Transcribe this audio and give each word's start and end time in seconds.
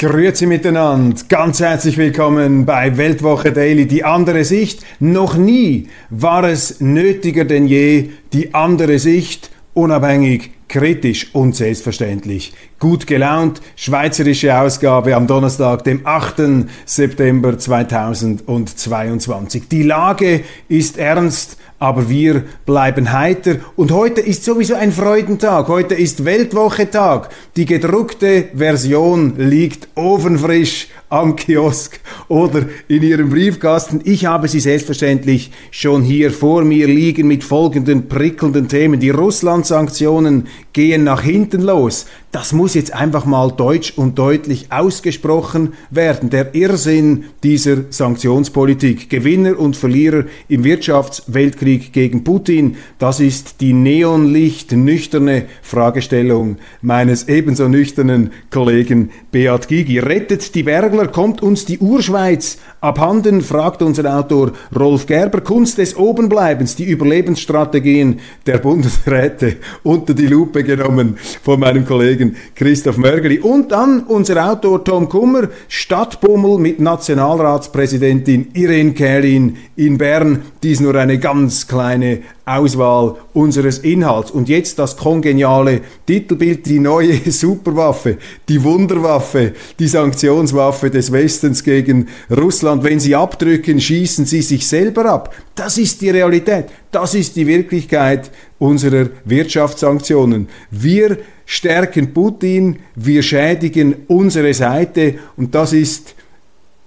Grüezi 0.00 0.46
miteinander, 0.46 1.20
ganz 1.28 1.60
herzlich 1.60 1.98
willkommen 1.98 2.64
bei 2.64 2.96
Weltwoche 2.96 3.52
Daily, 3.52 3.84
die 3.84 4.02
andere 4.02 4.44
Sicht. 4.44 4.80
Noch 4.98 5.36
nie 5.36 5.88
war 6.08 6.44
es 6.44 6.80
nötiger 6.80 7.44
denn 7.44 7.66
je, 7.66 8.08
die 8.32 8.54
andere 8.54 8.98
Sicht, 8.98 9.50
unabhängig, 9.74 10.52
kritisch 10.68 11.34
und 11.34 11.54
selbstverständlich. 11.54 12.54
Gut 12.78 13.06
gelaunt, 13.06 13.60
schweizerische 13.76 14.58
Ausgabe 14.58 15.14
am 15.14 15.26
Donnerstag, 15.26 15.84
dem 15.84 16.06
8. 16.06 16.64
September 16.86 17.58
2022. 17.58 19.68
Die 19.68 19.82
Lage 19.82 20.44
ist 20.70 20.96
ernst, 20.96 21.58
aber 21.80 22.08
wir 22.08 22.44
bleiben 22.66 23.10
heiter. 23.10 23.56
Und 23.74 23.90
heute 23.90 24.20
ist 24.20 24.44
sowieso 24.44 24.74
ein 24.74 24.92
Freudentag. 24.92 25.66
Heute 25.66 25.94
ist 25.94 26.24
Weltwochetag. 26.24 27.30
Die 27.56 27.64
gedruckte 27.64 28.50
Version 28.54 29.34
liegt 29.38 29.88
ofenfrisch 29.96 30.88
am 31.10 31.36
Kiosk 31.36 32.00
oder 32.28 32.66
in 32.88 33.02
Ihrem 33.02 33.30
Briefkasten. 33.30 34.00
Ich 34.04 34.24
habe 34.26 34.48
sie 34.48 34.60
selbstverständlich 34.60 35.50
schon 35.70 36.02
hier 36.02 36.30
vor 36.30 36.64
mir 36.64 36.86
liegen 36.86 37.26
mit 37.26 37.44
folgenden 37.44 38.08
prickelnden 38.08 38.68
Themen. 38.68 39.00
Die 39.00 39.10
Russland-Sanktionen 39.10 40.46
gehen 40.72 41.04
nach 41.04 41.22
hinten 41.22 41.62
los. 41.62 42.06
Das 42.32 42.52
muss 42.52 42.74
jetzt 42.74 42.94
einfach 42.94 43.24
mal 43.24 43.50
deutsch 43.50 43.94
und 43.96 44.16
deutlich 44.16 44.70
ausgesprochen 44.70 45.72
werden. 45.90 46.30
Der 46.30 46.54
Irrsinn 46.54 47.24
dieser 47.42 47.90
Sanktionspolitik. 47.90 49.10
Gewinner 49.10 49.58
und 49.58 49.76
Verlierer 49.76 50.26
im 50.46 50.62
Wirtschaftsweltkrieg 50.62 51.92
gegen 51.92 52.22
Putin. 52.22 52.76
Das 53.00 53.18
ist 53.18 53.60
die 53.60 53.72
neonlicht 53.72 54.70
nüchterne 54.70 55.46
Fragestellung 55.60 56.58
meines 56.82 57.26
ebenso 57.26 57.66
nüchternen 57.66 58.30
Kollegen 58.50 59.10
Beat 59.32 59.66
Gigi. 59.66 59.98
Rettet 59.98 60.54
die 60.54 60.62
Bergler, 60.62 60.99
kommt 61.08 61.42
uns 61.42 61.64
die 61.64 61.78
Urschweiz 61.78 62.58
abhanden, 62.80 63.40
fragt 63.40 63.82
unser 63.82 64.18
Autor 64.18 64.52
Rolf 64.76 65.06
Gerber. 65.06 65.40
Kunst 65.40 65.78
des 65.78 65.96
Obenbleibens, 65.96 66.76
die 66.76 66.84
Überlebensstrategien 66.84 68.20
der 68.46 68.58
Bundesräte 68.58 69.56
unter 69.82 70.14
die 70.14 70.26
Lupe 70.26 70.64
genommen 70.64 71.16
von 71.42 71.60
meinem 71.60 71.84
Kollegen 71.84 72.36
Christoph 72.54 72.96
Mörgeli. 72.96 73.40
Und 73.40 73.72
dann 73.72 74.04
unser 74.04 74.50
Autor 74.50 74.84
Tom 74.84 75.08
Kummer, 75.08 75.48
Stadtbummel 75.68 76.58
mit 76.58 76.80
Nationalratspräsidentin 76.80 78.48
Irene 78.54 78.92
Kählin 78.92 79.56
in 79.76 79.98
Bern. 79.98 80.42
Dies 80.62 80.80
nur 80.80 80.94
eine 80.94 81.18
ganz 81.18 81.66
kleine 81.66 82.20
Auswahl 82.44 83.16
unseres 83.32 83.78
Inhalts. 83.78 84.30
Und 84.30 84.48
jetzt 84.48 84.78
das 84.78 84.96
kongeniale 84.96 85.82
Titelbild, 86.06 86.66
die 86.66 86.80
neue 86.80 87.16
Superwaffe, 87.30 88.18
die 88.48 88.62
Wunderwaffe, 88.62 89.52
die 89.78 89.88
Sanktionswaffe 89.88 90.90
des 90.90 91.12
Westens 91.12 91.62
gegen 91.62 92.08
Russland. 92.30 92.69
Wenn 92.78 93.00
sie 93.00 93.14
abdrücken, 93.14 93.80
schießen 93.80 94.26
sie 94.26 94.42
sich 94.42 94.66
selber 94.66 95.06
ab. 95.06 95.34
Das 95.54 95.78
ist 95.78 96.00
die 96.00 96.10
Realität. 96.10 96.66
Das 96.90 97.14
ist 97.14 97.36
die 97.36 97.46
Wirklichkeit 97.46 98.30
unserer 98.58 99.08
Wirtschaftssanktionen. 99.24 100.48
Wir 100.70 101.18
stärken 101.44 102.12
Putin, 102.12 102.78
wir 102.94 103.22
schädigen 103.22 103.96
unsere 104.06 104.54
Seite 104.54 105.16
und 105.36 105.54
das 105.54 105.72
ist 105.72 106.14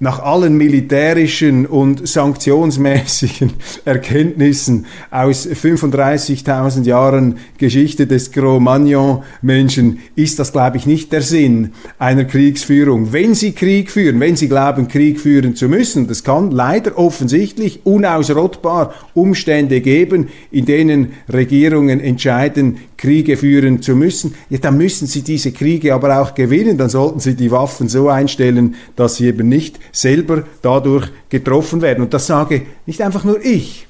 nach 0.04 0.20
allen 0.20 0.58
militärischen 0.58 1.66
und 1.66 2.06
sanktionsmäßigen 2.06 3.54
Erkenntnissen 3.86 4.86
aus 5.10 5.48
35.000 5.48 6.84
Jahren 6.84 7.38
Geschichte 7.58 8.06
des 8.06 8.34
Cro-Magnon-Menschen 8.34 10.00
ist 10.16 10.40
das, 10.40 10.52
glaube 10.52 10.76
ich, 10.76 10.86
nicht 10.86 11.14
der 11.14 11.22
Sinn 11.22 11.72
einer 12.00 12.26
Kriegsführung. 12.26 13.14
Wenn 13.14 13.34
Sie 13.34 13.54
Krieg 13.54 13.90
führen, 13.90 14.20
wenn 14.20 14.36
Sie 14.36 14.50
glauben, 14.50 14.90
Krieg 14.90 15.22
führen 15.22 15.56
zu 15.56 15.70
müssen, 15.70 16.06
das 16.06 16.26
kann 16.26 16.52
leider 16.52 16.98
offensichtlich 16.98 17.86
unausrottbar 17.86 18.94
Umstände 19.14 19.80
geben, 19.80 20.28
in 20.52 20.66
denen 20.66 21.14
Regierungen 21.32 22.02
entscheiden, 22.02 22.78
Kriege 23.04 23.36
führen 23.36 23.82
zu 23.82 23.98
müssen, 23.98 24.34
ja, 24.50 24.58
dann 24.60 24.78
müssen 24.78 25.08
Sie 25.08 25.24
diese 25.24 25.52
Kriege 25.52 25.94
aber 25.94 26.22
auch 26.22 26.36
gewinnen, 26.36 26.78
dann 26.78 26.88
sollten 26.88 27.20
Sie 27.20 27.36
die 27.36 27.52
Waffen 27.52 27.90
so 27.90 28.08
einstellen, 28.08 28.76
dass 28.96 29.18
sie 29.18 29.26
eben 29.28 29.50
nicht 29.50 29.78
selber 29.92 30.44
dadurch 30.62 31.10
getroffen 31.28 31.82
werden. 31.82 32.06
Und 32.06 32.14
das 32.14 32.28
sage 32.28 32.62
nicht 32.86 33.02
einfach 33.02 33.26
nur 33.26 33.44
ich. 33.44 33.88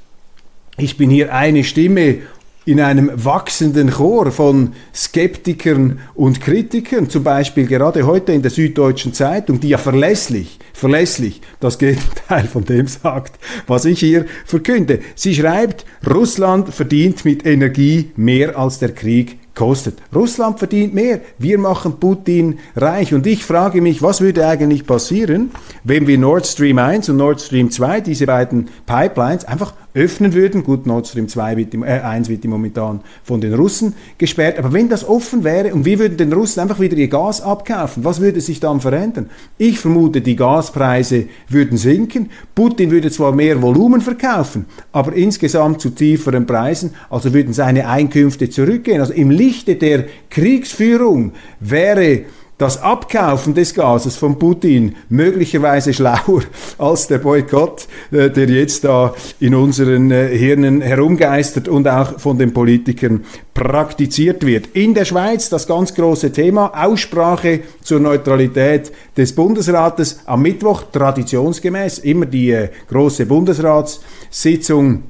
Ich 0.77 0.97
bin 0.97 1.11
hier 1.11 1.31
eine 1.31 1.63
Stimme 1.63 2.21
in 2.65 2.79
einem 2.79 3.11
wachsenden 3.13 3.91
Chor 3.91 4.31
von 4.31 4.73
Skeptikern 4.93 5.99
und 6.15 6.41
Kritikern, 6.41 7.09
zum 7.09 7.23
Beispiel 7.23 7.67
gerade 7.67 8.05
heute 8.05 8.31
in 8.31 8.41
der 8.41 8.51
Süddeutschen 8.51 9.13
Zeitung, 9.13 9.59
die 9.59 9.69
ja 9.69 9.77
verlässlich, 9.77 10.59
verlässlich 10.73 11.41
das 11.59 11.77
Gegenteil 11.77 12.45
von 12.47 12.63
dem 12.65 12.87
sagt, 12.87 13.37
was 13.67 13.85
ich 13.85 13.99
hier 13.99 14.25
verkünde. 14.45 14.99
Sie 15.15 15.35
schreibt, 15.35 15.85
Russland 16.09 16.73
verdient 16.73 17.25
mit 17.25 17.45
Energie 17.45 18.11
mehr 18.15 18.57
als 18.57 18.79
der 18.79 18.93
Krieg 18.93 19.39
kostet. 19.55 19.99
Russland 20.13 20.59
verdient 20.59 20.93
mehr. 20.93 21.21
Wir 21.37 21.57
machen 21.57 21.99
Putin 21.99 22.59
reich. 22.75 23.13
Und 23.13 23.27
ich 23.27 23.45
frage 23.45 23.81
mich, 23.81 24.01
was 24.01 24.21
würde 24.21 24.47
eigentlich 24.47 24.85
passieren, 24.85 25.51
wenn 25.83 26.07
wir 26.07 26.17
Nord 26.17 26.47
Stream 26.47 26.79
1 26.79 27.09
und 27.09 27.17
Nord 27.17 27.41
Stream 27.41 27.69
2, 27.69 28.01
diese 28.01 28.25
beiden 28.25 28.69
Pipelines, 28.85 29.45
einfach 29.45 29.73
öffnen 29.93 30.33
würden. 30.33 30.63
Gut, 30.63 30.85
Nord 30.85 31.07
Stream 31.07 31.27
2 31.27 31.57
wird, 31.57 31.73
äh, 31.75 31.99
1 31.99 32.29
wird 32.29 32.43
momentan 32.45 33.01
von 33.23 33.41
den 33.41 33.53
Russen 33.53 33.93
gesperrt. 34.17 34.57
Aber 34.57 34.73
wenn 34.73 34.89
das 34.89 35.07
offen 35.07 35.43
wäre 35.43 35.73
und 35.73 35.85
wir 35.85 35.99
würden 35.99 36.17
den 36.17 36.33
Russen 36.33 36.61
einfach 36.61 36.79
wieder 36.79 36.97
ihr 36.97 37.07
Gas 37.07 37.41
abkaufen, 37.41 38.03
was 38.03 38.19
würde 38.19 38.41
sich 38.41 38.59
dann 38.59 38.81
verändern? 38.81 39.29
Ich 39.57 39.79
vermute, 39.79 40.21
die 40.21 40.35
Gaspreise 40.35 41.27
würden 41.49 41.77
sinken. 41.77 42.29
Putin 42.55 42.91
würde 42.91 43.11
zwar 43.11 43.31
mehr 43.31 43.61
Volumen 43.61 44.01
verkaufen, 44.01 44.65
aber 44.91 45.13
insgesamt 45.13 45.81
zu 45.81 45.89
tieferen 45.89 46.45
Preisen. 46.45 46.95
Also 47.09 47.33
würden 47.33 47.53
seine 47.53 47.87
Einkünfte 47.87 48.49
zurückgehen. 48.49 49.01
Also 49.01 49.13
im 49.13 49.29
Lichte 49.29 49.75
der 49.75 50.05
Kriegsführung 50.29 51.33
wäre 51.59 52.25
das 52.57 52.81
Abkaufen 52.81 53.53
des 53.53 53.73
Gases 53.73 54.15
von 54.15 54.37
Putin 54.37 54.95
möglicherweise 55.09 55.93
schlauer 55.93 56.43
als 56.77 57.07
der 57.07 57.17
Boykott, 57.17 57.87
äh, 58.11 58.29
der 58.29 58.49
jetzt 58.49 58.83
da 58.83 59.13
in 59.39 59.55
unseren 59.55 60.11
äh, 60.11 60.27
Hirnen 60.37 60.81
herumgeistert 60.81 61.67
und 61.67 61.87
auch 61.87 62.19
von 62.19 62.37
den 62.37 62.53
Politikern 62.53 63.25
praktiziert 63.53 64.45
wird. 64.45 64.67
In 64.73 64.93
der 64.93 65.05
Schweiz 65.05 65.49
das 65.49 65.67
ganz 65.67 65.93
große 65.93 66.31
Thema 66.31 66.71
Aussprache 66.75 67.61
zur 67.81 67.99
Neutralität 67.99 68.91
des 69.17 69.33
Bundesrates 69.33 70.19
am 70.25 70.41
Mittwoch 70.41 70.83
traditionsgemäß 70.91 71.99
immer 71.99 72.25
die 72.25 72.51
äh, 72.51 72.69
große 72.89 73.25
Bundesratssitzung 73.25 75.03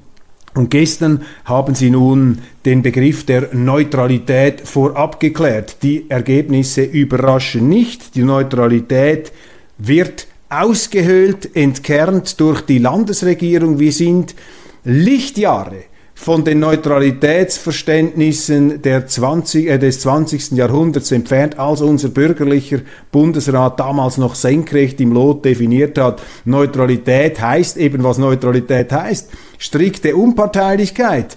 und 0.56 0.70
gestern 0.70 1.24
haben 1.46 1.74
sie 1.74 1.90
nun 1.90 2.40
den 2.66 2.84
Begriff 2.84 3.26
der 3.26 3.50
Neutralität 3.54 4.62
vorab 4.62 5.20
geklärt. 5.20 5.78
Die 5.82 6.10
Ergebnisse 6.10 6.84
überraschen 6.84 7.68
nicht. 7.70 8.16
Die 8.16 8.24
Neutralität 8.24 9.32
wird 9.80 10.28
ausgehöhlt, 10.50 11.56
entkernt 11.56 12.40
durch 12.40 12.62
die 12.62 12.78
Landesregierung. 12.78 13.80
Wir 13.80 13.92
sind 13.92 14.36
Lichtjahre 14.84 15.86
von 16.24 16.44
den 16.46 16.62
Neutralitätsverständnissen 16.62 18.82
der 18.82 19.06
20, 19.08 19.68
äh, 19.68 19.78
des 19.78 20.00
20. 20.00 20.54
Jahrhunderts 20.54 21.12
entfernt, 21.12 21.60
als 21.60 21.82
unser 21.82 22.08
bürgerlicher 22.08 22.80
Bundesrat 23.12 23.78
damals 23.78 24.18
noch 24.18 24.36
senkrecht 24.36 25.02
im 25.02 25.12
Lot 25.12 25.44
definiert 25.44 25.98
hat. 25.98 26.22
Neutralität 26.46 27.42
heißt 27.42 27.76
eben, 27.76 28.06
was 28.06 28.20
Neutralität 28.20 28.94
heißt. 28.94 29.32
Strikte 29.58 30.16
Unparteilichkeit. 30.16 31.36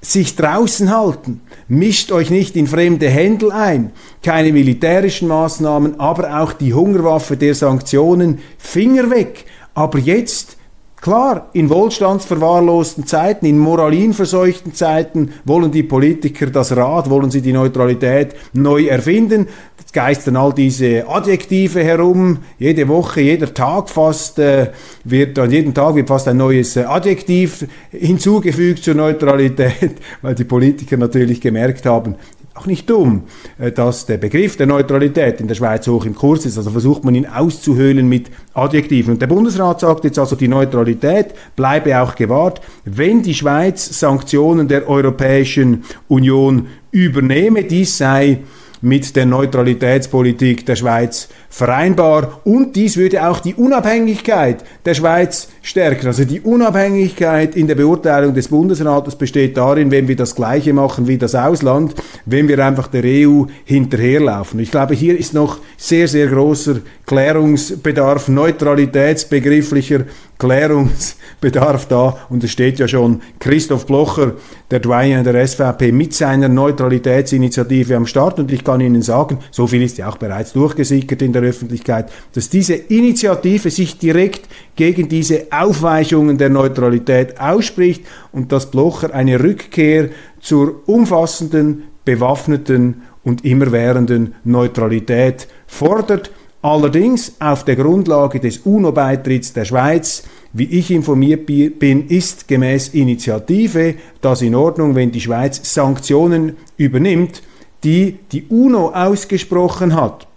Sich 0.00 0.36
draußen 0.36 0.90
halten. 0.90 1.42
Mischt 1.66 2.10
euch 2.10 2.30
nicht 2.30 2.56
in 2.56 2.66
fremde 2.66 3.10
Händel 3.10 3.52
ein. 3.52 3.92
Keine 4.22 4.54
militärischen 4.54 5.28
Maßnahmen, 5.28 6.00
aber 6.00 6.40
auch 6.40 6.54
die 6.54 6.72
Hungerwaffe 6.72 7.36
der 7.36 7.54
Sanktionen. 7.54 8.38
Finger 8.56 9.10
weg. 9.10 9.44
Aber 9.74 9.98
jetzt 9.98 10.56
Klar, 11.00 11.50
in 11.52 11.70
wohlstandsverwahrlosten 11.70 13.06
Zeiten, 13.06 13.46
in 13.46 13.56
moralinverseuchten 13.58 14.74
Zeiten 14.74 15.32
wollen 15.44 15.70
die 15.70 15.84
Politiker 15.84 16.46
das 16.46 16.76
Rad, 16.76 17.08
wollen 17.08 17.30
sie 17.30 17.40
die 17.40 17.52
Neutralität 17.52 18.34
neu 18.52 18.86
erfinden. 18.86 19.46
Jetzt 19.78 19.92
geistern 19.92 20.36
all 20.36 20.52
diese 20.52 21.08
Adjektive 21.08 21.84
herum. 21.84 22.38
Jede 22.58 22.88
Woche, 22.88 23.20
jeder 23.20 23.54
Tag 23.54 23.90
fast 23.90 24.40
äh, 24.40 24.72
wird, 25.04 25.38
an 25.38 25.52
jedem 25.52 25.72
Tag 25.72 25.94
wird 25.94 26.08
fast 26.08 26.26
ein 26.26 26.36
neues 26.36 26.76
äh, 26.76 26.82
Adjektiv 26.82 27.64
hinzugefügt 27.92 28.82
zur 28.82 28.96
Neutralität, 28.96 29.98
weil 30.22 30.34
die 30.34 30.44
Politiker 30.44 30.96
natürlich 30.96 31.40
gemerkt 31.40 31.86
haben, 31.86 32.16
auch 32.58 32.66
nicht 32.66 32.90
dumm, 32.90 33.24
äh, 33.58 33.72
dass 33.72 34.06
der 34.06 34.18
Begriff 34.18 34.56
der 34.56 34.66
Neutralität 34.66 35.40
in 35.40 35.48
der 35.48 35.54
Schweiz 35.54 35.86
hoch 35.86 36.04
im 36.04 36.14
Kurs 36.14 36.44
ist. 36.46 36.58
Also 36.58 36.70
versucht 36.70 37.04
man 37.04 37.14
ihn 37.14 37.26
auszuhöhlen 37.26 38.08
mit 38.08 38.30
Adjektiven. 38.54 39.14
Und 39.14 39.22
der 39.22 39.26
Bundesrat 39.28 39.80
sagt 39.80 40.04
jetzt 40.04 40.18
also, 40.18 40.36
die 40.36 40.48
Neutralität 40.48 41.34
bleibe 41.56 42.00
auch 42.00 42.14
gewahrt, 42.14 42.60
wenn 42.84 43.22
die 43.22 43.34
Schweiz 43.34 43.98
Sanktionen 43.98 44.68
der 44.68 44.88
Europäischen 44.88 45.84
Union 46.08 46.66
übernehme. 46.90 47.64
Dies 47.64 47.98
sei 47.98 48.40
mit 48.80 49.16
der 49.16 49.26
Neutralitätspolitik 49.26 50.64
der 50.66 50.76
Schweiz 50.76 51.28
vereinbar 51.48 52.40
und 52.44 52.76
dies 52.76 52.96
würde 52.96 53.28
auch 53.28 53.40
die 53.40 53.54
Unabhängigkeit 53.54 54.64
der 54.84 54.94
Schweiz 54.94 55.48
stärken. 55.68 56.06
Also 56.06 56.24
die 56.24 56.40
Unabhängigkeit 56.40 57.54
in 57.54 57.66
der 57.66 57.74
Beurteilung 57.74 58.34
des 58.34 58.48
Bundesrates 58.48 59.16
besteht 59.16 59.56
darin, 59.56 59.90
wenn 59.90 60.08
wir 60.08 60.16
das 60.16 60.34
Gleiche 60.34 60.72
machen 60.72 61.06
wie 61.06 61.18
das 61.18 61.34
Ausland, 61.34 61.94
wenn 62.24 62.48
wir 62.48 62.64
einfach 62.64 62.88
der 62.88 63.02
EU 63.04 63.44
hinterherlaufen. 63.64 64.60
Ich 64.60 64.70
glaube, 64.70 64.94
hier 64.94 65.18
ist 65.18 65.34
noch 65.34 65.58
sehr, 65.76 66.08
sehr 66.08 66.26
großer 66.28 66.80
Klärungsbedarf, 67.06 68.28
neutralitätsbegrifflicher 68.28 70.04
Klärungsbedarf 70.38 71.86
da. 71.86 72.16
Und 72.28 72.44
es 72.44 72.52
steht 72.52 72.78
ja 72.78 72.88
schon 72.88 73.20
Christoph 73.38 73.86
Blocher, 73.86 74.32
der 74.70 74.80
Doyen 74.80 75.24
der 75.24 75.46
SVP, 75.46 75.92
mit 75.92 76.14
seiner 76.14 76.48
Neutralitätsinitiative 76.48 77.96
am 77.96 78.06
Start. 78.06 78.38
Und 78.38 78.52
ich 78.52 78.64
kann 78.64 78.80
Ihnen 78.80 79.02
sagen, 79.02 79.38
so 79.50 79.66
viel 79.66 79.82
ist 79.82 79.98
ja 79.98 80.08
auch 80.08 80.16
bereits 80.16 80.52
durchgesickert 80.52 81.22
in 81.22 81.32
der 81.32 81.42
Öffentlichkeit, 81.42 82.10
dass 82.32 82.48
diese 82.48 82.74
Initiative 82.74 83.70
sich 83.70 83.98
direkt 83.98 84.48
gegen 84.78 85.08
diese 85.08 85.48
Aufweichungen 85.50 86.38
der 86.38 86.50
Neutralität 86.50 87.40
ausspricht 87.40 88.04
und 88.30 88.52
dass 88.52 88.70
Blocher 88.70 89.12
eine 89.12 89.42
Rückkehr 89.42 90.10
zur 90.40 90.88
umfassenden, 90.88 91.82
bewaffneten 92.04 93.02
und 93.24 93.44
immerwährenden 93.44 94.36
Neutralität 94.44 95.48
fordert. 95.66 96.30
Allerdings 96.62 97.32
auf 97.40 97.64
der 97.64 97.74
Grundlage 97.74 98.38
des 98.38 98.58
UNO-Beitritts 98.58 99.52
der 99.52 99.64
Schweiz, 99.64 100.22
wie 100.52 100.66
ich 100.66 100.92
informiert 100.92 101.46
bin, 101.46 102.06
ist 102.06 102.46
gemäß 102.46 102.90
Initiative 102.90 103.96
das 104.20 104.42
in 104.42 104.54
Ordnung, 104.54 104.94
wenn 104.94 105.10
die 105.10 105.20
Schweiz 105.20 105.74
Sanktionen 105.74 106.56
übernimmt, 106.76 107.42
die 107.82 108.20
die 108.30 108.44
UNO 108.44 108.90
ausgesprochen 108.90 109.96
hat. 109.96 110.27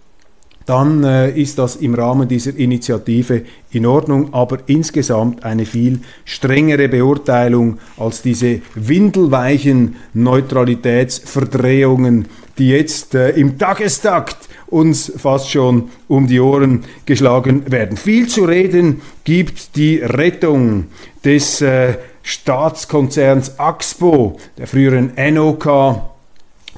Dann 0.66 1.02
äh, 1.04 1.30
ist 1.30 1.58
das 1.58 1.76
im 1.76 1.94
Rahmen 1.94 2.28
dieser 2.28 2.54
Initiative 2.56 3.42
in 3.70 3.86
Ordnung, 3.86 4.32
aber 4.32 4.58
insgesamt 4.66 5.44
eine 5.44 5.64
viel 5.66 6.00
strengere 6.24 6.88
Beurteilung 6.88 7.78
als 7.96 8.22
diese 8.22 8.60
windelweichen 8.74 9.96
Neutralitätsverdrehungen, 10.14 12.26
die 12.58 12.70
jetzt 12.70 13.14
äh, 13.14 13.30
im 13.30 13.58
Tagestakt 13.58 14.48
uns 14.66 15.12
fast 15.16 15.50
schon 15.50 15.90
um 16.08 16.26
die 16.26 16.40
Ohren 16.40 16.84
geschlagen 17.04 17.70
werden. 17.70 17.96
Viel 17.96 18.26
zu 18.28 18.44
reden 18.44 19.02
gibt 19.24 19.76
die 19.76 19.98
Rettung 19.98 20.86
des 21.24 21.60
äh, 21.60 21.94
Staatskonzerns 22.22 23.58
Axpo, 23.58 24.38
der 24.56 24.66
früheren 24.66 25.12
NOK, 25.16 26.11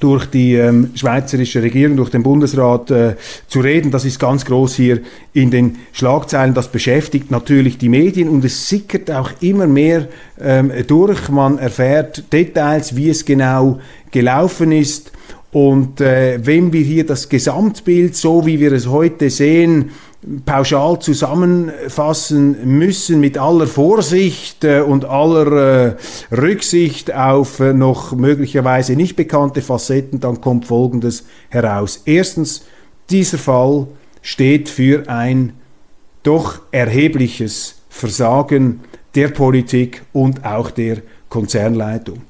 durch 0.01 0.27
die 0.27 0.55
ähm, 0.55 0.91
schweizerische 0.95 1.63
Regierung, 1.63 1.97
durch 1.97 2.11
den 2.11 2.23
Bundesrat 2.23 2.91
äh, 2.91 3.15
zu 3.47 3.61
reden. 3.61 3.91
Das 3.91 4.05
ist 4.05 4.19
ganz 4.19 4.45
groß 4.45 4.75
hier 4.75 5.01
in 5.33 5.51
den 5.51 5.77
Schlagzeilen. 5.93 6.55
Das 6.55 6.69
beschäftigt 6.69 7.31
natürlich 7.31 7.79
die 7.79 7.89
Medien 7.89 8.29
und 8.29 8.45
es 8.45 8.69
sickert 8.69 9.11
auch 9.11 9.31
immer 9.41 9.67
mehr 9.67 10.09
ähm, 10.41 10.73
durch. 10.87 11.29
Man 11.29 11.59
erfährt 11.59 12.33
Details, 12.33 12.97
wie 12.97 13.11
es 13.11 13.25
genau 13.25 13.79
gelaufen 14.11 14.73
ist. 14.73 15.13
Und 15.53 16.01
äh, 16.01 16.45
wenn 16.45 16.73
wir 16.73 16.81
hier 16.81 17.07
das 17.07 17.29
Gesamtbild, 17.29 18.17
so 18.17 18.45
wie 18.45 18.59
wir 18.59 18.73
es 18.73 18.89
heute 18.89 19.31
sehen, 19.31 19.91
pauschal 20.47 20.99
zusammenfassen 21.01 22.79
müssen 22.79 23.21
mit 23.21 23.39
aller 23.39 23.67
Vorsicht 23.67 24.65
äh, 24.65 24.81
und 24.81 25.05
aller 25.05 25.97
äh, 26.31 26.35
Rücksicht 26.35 27.15
auf 27.15 27.61
äh, 27.61 27.73
noch 27.73 28.13
möglicherweise 28.13 28.97
nicht 28.97 29.17
bekannte 29.17 29.63
Facetten, 29.63 30.21
dann 30.21 30.41
kommt 30.41 30.67
Folgendes 30.67 31.27
heraus. 31.51 32.03
Erstens, 32.05 32.65
dieser 33.11 33.39
Fall 33.39 33.87
steht 34.23 34.69
für 34.69 35.09
ein 35.09 35.53
doch 36.23 36.61
erhebliches 36.71 37.83
Versagen 37.89 38.81
der 39.15 39.29
Politik 39.29 40.03
und 40.13 40.45
auch 40.45 40.71
der 40.71 41.03
Konzernleitung. 41.29 42.23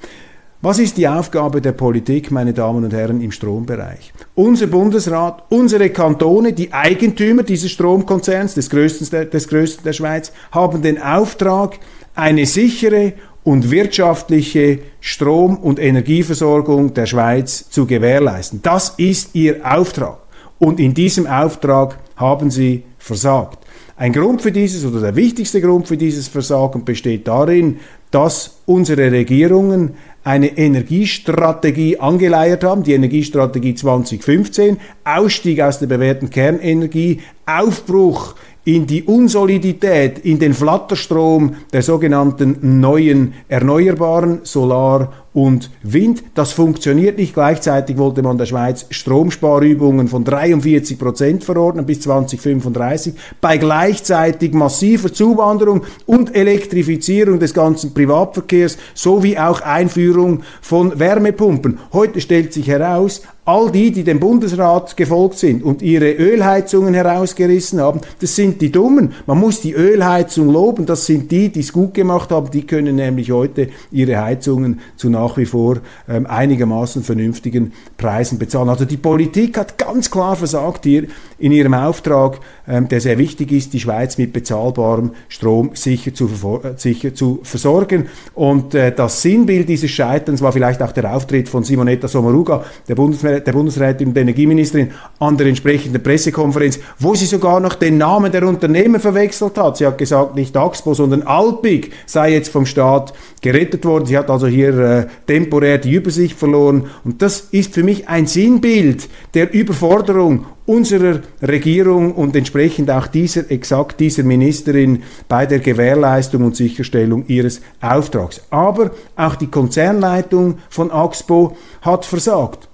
Was 0.64 0.78
ist 0.78 0.96
die 0.96 1.06
Aufgabe 1.06 1.60
der 1.60 1.72
Politik, 1.72 2.30
meine 2.30 2.54
Damen 2.54 2.84
und 2.84 2.94
Herren, 2.94 3.20
im 3.20 3.32
Strombereich? 3.32 4.14
Unser 4.34 4.66
Bundesrat, 4.68 5.42
unsere 5.50 5.90
Kantone, 5.90 6.54
die 6.54 6.72
Eigentümer 6.72 7.42
dieses 7.42 7.70
Stromkonzerns, 7.72 8.54
des 8.54 8.70
größten, 8.70 9.28
des 9.28 9.48
größten 9.48 9.84
der 9.84 9.92
Schweiz, 9.92 10.32
haben 10.52 10.80
den 10.80 10.98
Auftrag, 11.02 11.78
eine 12.14 12.46
sichere 12.46 13.12
und 13.42 13.70
wirtschaftliche 13.70 14.78
Strom- 15.00 15.58
und 15.58 15.78
Energieversorgung 15.78 16.94
der 16.94 17.04
Schweiz 17.04 17.68
zu 17.68 17.84
gewährleisten. 17.84 18.62
Das 18.62 18.94
ist 18.96 19.34
ihr 19.34 19.70
Auftrag. 19.70 20.16
Und 20.58 20.80
in 20.80 20.94
diesem 20.94 21.26
Auftrag 21.26 21.98
haben 22.16 22.50
sie 22.50 22.84
versagt. 22.96 23.58
Ein 23.96 24.14
Grund 24.14 24.40
für 24.40 24.50
dieses 24.50 24.84
oder 24.86 25.00
der 25.00 25.14
wichtigste 25.14 25.60
Grund 25.60 25.86
für 25.86 25.98
dieses 25.98 26.26
Versagen 26.26 26.86
besteht 26.86 27.28
darin, 27.28 27.80
dass 28.10 28.58
unsere 28.66 29.12
Regierungen 29.12 29.94
eine 30.24 30.56
Energiestrategie 30.56 31.98
angeleiert 32.00 32.64
haben, 32.64 32.82
die 32.82 32.94
Energiestrategie 32.94 33.74
2015, 33.74 34.78
Ausstieg 35.04 35.60
aus 35.60 35.78
der 35.78 35.86
bewährten 35.86 36.30
Kernenergie, 36.30 37.20
Aufbruch 37.46 38.34
in 38.64 38.86
die 38.86 39.02
Unsolidität, 39.02 40.18
in 40.18 40.38
den 40.38 40.54
Flatterstrom 40.54 41.56
der 41.72 41.82
sogenannten 41.82 42.80
neuen 42.80 43.34
Erneuerbaren, 43.48 44.40
Solar- 44.44 45.23
und 45.34 45.70
Wind. 45.82 46.22
Das 46.34 46.52
funktioniert 46.52 47.18
nicht. 47.18 47.34
Gleichzeitig 47.34 47.98
wollte 47.98 48.22
man 48.22 48.38
der 48.38 48.46
Schweiz 48.46 48.86
Stromsparübungen 48.88 50.08
von 50.08 50.24
43 50.24 50.98
Prozent 50.98 51.44
verordnen 51.44 51.84
bis 51.84 52.00
2035, 52.00 53.14
bei 53.40 53.58
gleichzeitig 53.58 54.54
massiver 54.54 55.12
Zuwanderung 55.12 55.82
und 56.06 56.34
Elektrifizierung 56.34 57.40
des 57.40 57.52
ganzen 57.52 57.92
Privatverkehrs 57.92 58.78
sowie 58.94 59.36
auch 59.36 59.60
Einführung 59.60 60.42
von 60.62 60.98
Wärmepumpen. 60.98 61.78
Heute 61.92 62.20
stellt 62.20 62.52
sich 62.52 62.68
heraus, 62.68 63.22
All 63.46 63.70
die, 63.70 63.90
die 63.90 64.04
dem 64.04 64.20
Bundesrat 64.20 64.96
gefolgt 64.96 65.36
sind 65.36 65.62
und 65.62 65.82
ihre 65.82 66.10
Ölheizungen 66.12 66.94
herausgerissen 66.94 67.78
haben, 67.78 68.00
das 68.18 68.34
sind 68.34 68.62
die 68.62 68.72
Dummen. 68.72 69.12
Man 69.26 69.38
muss 69.38 69.60
die 69.60 69.74
Ölheizung 69.74 70.48
loben, 70.48 70.86
das 70.86 71.04
sind 71.04 71.30
die, 71.30 71.50
die 71.50 71.60
es 71.60 71.70
gut 71.70 71.92
gemacht 71.92 72.30
haben, 72.30 72.50
die 72.50 72.66
können 72.66 72.96
nämlich 72.96 73.32
heute 73.32 73.68
ihre 73.92 74.18
Heizungen 74.18 74.80
zu 74.96 75.10
nach 75.10 75.36
wie 75.36 75.44
vor 75.44 75.80
ähm, 76.08 76.24
einigermaßen 76.24 77.02
vernünftigen 77.02 77.74
Preisen 77.98 78.38
bezahlen. 78.38 78.70
Also 78.70 78.86
die 78.86 78.96
Politik 78.96 79.58
hat 79.58 79.76
ganz 79.76 80.10
klar 80.10 80.36
versagt 80.36 80.84
hier 80.84 81.04
in 81.38 81.52
ihrem 81.52 81.74
Auftrag, 81.74 82.40
ähm, 82.66 82.88
der 82.88 83.02
sehr 83.02 83.18
wichtig 83.18 83.52
ist, 83.52 83.74
die 83.74 83.80
Schweiz 83.80 84.16
mit 84.16 84.32
bezahlbarem 84.32 85.10
Strom 85.28 85.72
sicher 85.74 86.14
zu, 86.14 86.30
äh, 86.64 86.78
sicher 86.78 87.12
zu 87.12 87.40
versorgen. 87.42 88.06
Und 88.34 88.74
äh, 88.74 88.90
das 88.94 89.20
Sinnbild 89.20 89.68
dieses 89.68 89.90
Scheiterns 89.90 90.40
war 90.40 90.52
vielleicht 90.52 90.80
auch 90.80 90.92
der 90.92 91.14
Auftritt 91.14 91.50
von 91.50 91.62
Simonetta 91.62 92.08
Sommaruga, 92.08 92.64
der 92.88 92.94
Bundesministerin 92.94 93.33
der 93.40 93.52
Bundesrätin 93.52 94.08
und 94.08 94.16
Energieministerin 94.16 94.90
an 95.18 95.36
der 95.36 95.46
entsprechenden 95.46 96.02
Pressekonferenz, 96.02 96.78
wo 96.98 97.14
sie 97.14 97.26
sogar 97.26 97.60
noch 97.60 97.74
den 97.74 97.98
Namen 97.98 98.32
der 98.32 98.46
Unternehmen 98.46 99.00
verwechselt 99.00 99.56
hat. 99.58 99.76
Sie 99.76 99.86
hat 99.86 99.98
gesagt, 99.98 100.34
nicht 100.34 100.56
Axpo, 100.56 100.94
sondern 100.94 101.22
Alpig 101.22 101.92
sei 102.06 102.32
jetzt 102.32 102.50
vom 102.50 102.66
Staat 102.66 103.12
gerettet 103.40 103.84
worden. 103.84 104.06
Sie 104.06 104.16
hat 104.16 104.30
also 104.30 104.46
hier 104.46 104.78
äh, 104.78 105.06
temporär 105.26 105.78
die 105.78 105.92
Übersicht 105.92 106.38
verloren. 106.38 106.86
Und 107.04 107.22
das 107.22 107.48
ist 107.50 107.74
für 107.74 107.82
mich 107.82 108.08
ein 108.08 108.26
Sinnbild 108.26 109.08
der 109.34 109.52
Überforderung 109.52 110.46
unserer 110.66 111.20
Regierung 111.42 112.14
und 112.14 112.34
entsprechend 112.36 112.90
auch 112.90 113.06
dieser, 113.06 113.50
exakt 113.50 114.00
dieser 114.00 114.22
Ministerin 114.22 115.02
bei 115.28 115.46
der 115.46 115.58
Gewährleistung 115.58 116.44
und 116.44 116.56
Sicherstellung 116.56 117.26
ihres 117.28 117.60
Auftrags. 117.80 118.40
Aber 118.50 118.90
auch 119.16 119.36
die 119.36 119.48
Konzernleitung 119.48 120.58
von 120.70 120.90
Axpo 120.90 121.56
hat 121.82 122.04
versagt 122.04 122.68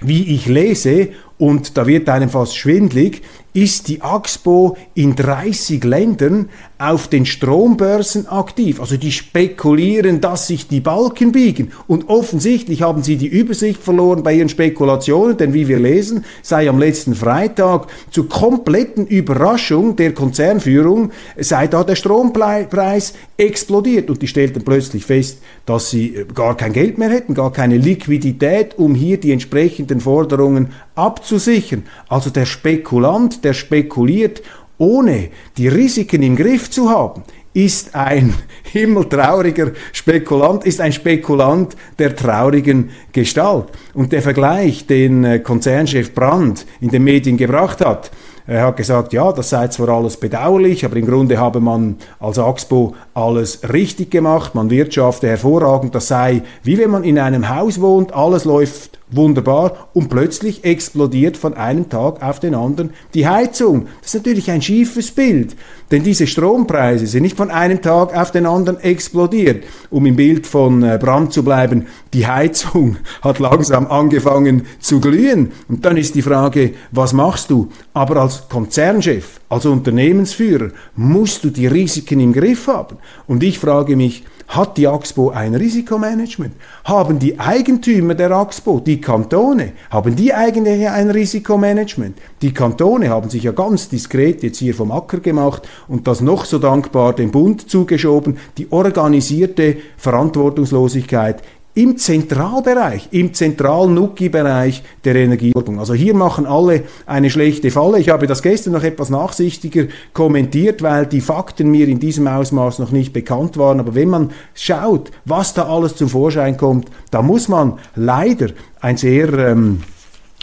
wie 0.00 0.34
ich 0.34 0.46
lese, 0.46 1.10
und 1.40 1.78
da 1.78 1.86
wird 1.86 2.10
einem 2.10 2.28
fast 2.28 2.54
schwindlig, 2.54 3.22
ist 3.52 3.88
die 3.88 4.02
Axpo 4.02 4.76
in 4.94 5.16
30 5.16 5.82
Ländern 5.84 6.50
auf 6.78 7.08
den 7.08 7.26
Strombörsen 7.26 8.28
aktiv. 8.28 8.80
Also 8.80 8.96
die 8.96 9.10
spekulieren, 9.10 10.20
dass 10.20 10.46
sich 10.46 10.68
die 10.68 10.80
Balken 10.80 11.32
biegen. 11.32 11.72
Und 11.86 12.08
offensichtlich 12.08 12.82
haben 12.82 13.02
sie 13.02 13.16
die 13.16 13.26
Übersicht 13.26 13.82
verloren 13.82 14.22
bei 14.22 14.34
ihren 14.34 14.48
Spekulationen, 14.48 15.36
denn 15.36 15.52
wie 15.52 15.66
wir 15.66 15.78
lesen, 15.78 16.24
sei 16.42 16.68
am 16.68 16.78
letzten 16.78 17.14
Freitag 17.14 17.88
zur 18.10 18.28
kompletten 18.28 19.06
Überraschung 19.06 19.96
der 19.96 20.14
Konzernführung, 20.14 21.10
sei 21.38 21.66
da 21.66 21.84
der 21.84 21.96
Strompreis 21.96 23.14
explodiert. 23.36 24.10
Und 24.10 24.22
die 24.22 24.28
stellten 24.28 24.62
plötzlich 24.62 25.04
fest, 25.04 25.38
dass 25.66 25.90
sie 25.90 26.14
äh, 26.14 26.26
gar 26.34 26.56
kein 26.56 26.72
Geld 26.72 26.98
mehr 26.98 27.10
hätten, 27.10 27.34
gar 27.34 27.52
keine 27.52 27.78
Liquidität, 27.78 28.78
um 28.78 28.94
hier 28.94 29.18
die 29.18 29.32
entsprechenden 29.32 30.00
Forderungen 30.00 30.68
abzusichern. 31.00 31.84
Also 32.08 32.30
der 32.30 32.46
Spekulant, 32.46 33.44
der 33.44 33.54
spekuliert 33.54 34.42
ohne 34.78 35.28
die 35.56 35.68
Risiken 35.68 36.22
im 36.22 36.36
Griff 36.36 36.70
zu 36.70 36.90
haben, 36.90 37.22
ist 37.52 37.94
ein 37.94 38.34
himmeltrauriger 38.62 39.72
Spekulant, 39.92 40.64
ist 40.64 40.80
ein 40.80 40.92
Spekulant 40.92 41.76
der 41.98 42.14
traurigen 42.14 42.90
Gestalt. 43.12 43.66
Und 43.94 44.12
der 44.12 44.22
Vergleich, 44.22 44.86
den 44.86 45.24
äh, 45.24 45.38
Konzernchef 45.40 46.14
Brandt 46.14 46.66
in 46.80 46.90
den 46.90 47.04
Medien 47.04 47.36
gebracht 47.36 47.84
hat, 47.84 48.10
er 48.46 48.66
hat 48.66 48.78
gesagt, 48.78 49.12
ja, 49.12 49.30
das 49.32 49.50
sei 49.50 49.68
zwar 49.68 49.90
alles 49.90 50.16
bedauerlich, 50.16 50.84
aber 50.84 50.96
im 50.96 51.06
Grunde 51.06 51.38
habe 51.38 51.60
man 51.60 51.96
als 52.18 52.38
Axpo 52.38 52.94
alles 53.14 53.60
richtig 53.72 54.10
gemacht, 54.10 54.54
man 54.54 54.70
wirtschafte 54.70 55.28
hervorragend, 55.28 55.94
das 55.94 56.08
sei 56.08 56.42
wie 56.64 56.78
wenn 56.78 56.90
man 56.90 57.04
in 57.04 57.18
einem 57.18 57.48
Haus 57.48 57.80
wohnt, 57.80 58.12
alles 58.12 58.44
läuft 58.44 58.98
wunderbar 59.12 59.88
und 59.92 60.08
plötzlich 60.08 60.64
explodiert 60.64 61.36
von 61.36 61.54
einem 61.54 61.88
Tag 61.88 62.22
auf 62.22 62.40
den 62.40 62.54
anderen 62.54 62.92
die 63.14 63.28
Heizung. 63.28 63.88
Das 64.00 64.14
ist 64.14 64.24
natürlich 64.24 64.50
ein 64.50 64.62
schiefes 64.62 65.10
Bild, 65.10 65.56
denn 65.90 66.02
diese 66.02 66.26
Strompreise 66.26 67.06
sind 67.06 67.22
nicht 67.22 67.36
von 67.36 67.50
einem 67.50 67.82
Tag 67.82 68.16
auf 68.16 68.30
den 68.30 68.46
anderen 68.46 68.78
explodiert. 68.80 69.64
Um 69.90 70.06
im 70.06 70.16
Bild 70.16 70.46
von 70.46 70.82
äh, 70.82 70.98
Brand 71.00 71.32
zu 71.32 71.42
bleiben, 71.42 71.86
die 72.12 72.26
Heizung 72.26 72.96
hat 73.22 73.38
langsam 73.38 73.86
angefangen 73.88 74.66
zu 74.78 75.00
glühen 75.00 75.52
und 75.68 75.84
dann 75.84 75.96
ist 75.96 76.14
die 76.14 76.22
Frage, 76.22 76.74
was 76.92 77.12
machst 77.12 77.50
du? 77.50 77.70
Aber 77.92 78.16
als 78.16 78.48
Konzernchef, 78.48 79.40
als 79.48 79.66
Unternehmensführer 79.66 80.70
musst 80.96 81.44
du 81.44 81.50
die 81.50 81.66
Risiken 81.66 82.20
im 82.20 82.32
Griff 82.32 82.68
haben. 82.68 82.96
Und 83.26 83.42
ich 83.42 83.58
frage 83.58 83.96
mich, 83.96 84.24
hat 84.50 84.78
die 84.78 84.88
AXPO 84.88 85.30
ein 85.30 85.54
Risikomanagement? 85.54 86.54
Haben 86.84 87.20
die 87.20 87.38
Eigentümer 87.38 88.16
der 88.16 88.32
AXPO, 88.32 88.80
die 88.80 89.00
Kantone, 89.00 89.74
haben 89.90 90.16
die 90.16 90.34
eigentlich 90.34 90.88
ein 90.88 91.08
Risikomanagement? 91.08 92.18
Die 92.42 92.52
Kantone 92.52 93.10
haben 93.10 93.30
sich 93.30 93.44
ja 93.44 93.52
ganz 93.52 93.88
diskret 93.88 94.42
jetzt 94.42 94.58
hier 94.58 94.74
vom 94.74 94.90
Acker 94.90 95.20
gemacht 95.20 95.68
und 95.88 96.06
das 96.06 96.20
noch 96.20 96.44
so 96.44 96.58
dankbar 96.58 97.14
dem 97.14 97.30
Bund 97.30 97.70
zugeschoben. 97.70 98.38
Die 98.58 98.70
organisierte 98.70 99.76
Verantwortungslosigkeit 99.96 101.42
im 101.74 101.96
Zentralbereich, 101.96 103.08
im 103.12 103.32
Zentral-Nuki-Bereich 103.32 104.82
der 105.04 105.14
Energieversorgung. 105.14 105.78
Also 105.78 105.94
hier 105.94 106.14
machen 106.14 106.44
alle 106.44 106.82
eine 107.06 107.30
schlechte 107.30 107.70
Falle. 107.70 108.00
Ich 108.00 108.08
habe 108.08 108.26
das 108.26 108.42
gestern 108.42 108.72
noch 108.72 108.82
etwas 108.82 109.08
nachsichtiger 109.08 109.84
kommentiert, 110.12 110.82
weil 110.82 111.06
die 111.06 111.20
Fakten 111.20 111.70
mir 111.70 111.86
in 111.86 112.00
diesem 112.00 112.26
Ausmaß 112.26 112.80
noch 112.80 112.90
nicht 112.90 113.12
bekannt 113.12 113.56
waren. 113.56 113.78
Aber 113.78 113.94
wenn 113.94 114.08
man 114.08 114.30
schaut, 114.54 115.12
was 115.24 115.54
da 115.54 115.68
alles 115.68 115.94
zum 115.94 116.08
Vorschein 116.08 116.56
kommt, 116.56 116.88
da 117.12 117.22
muss 117.22 117.48
man 117.48 117.78
leider 117.94 118.48
ein 118.80 118.96
sehr 118.96 119.32
ähm, 119.34 119.82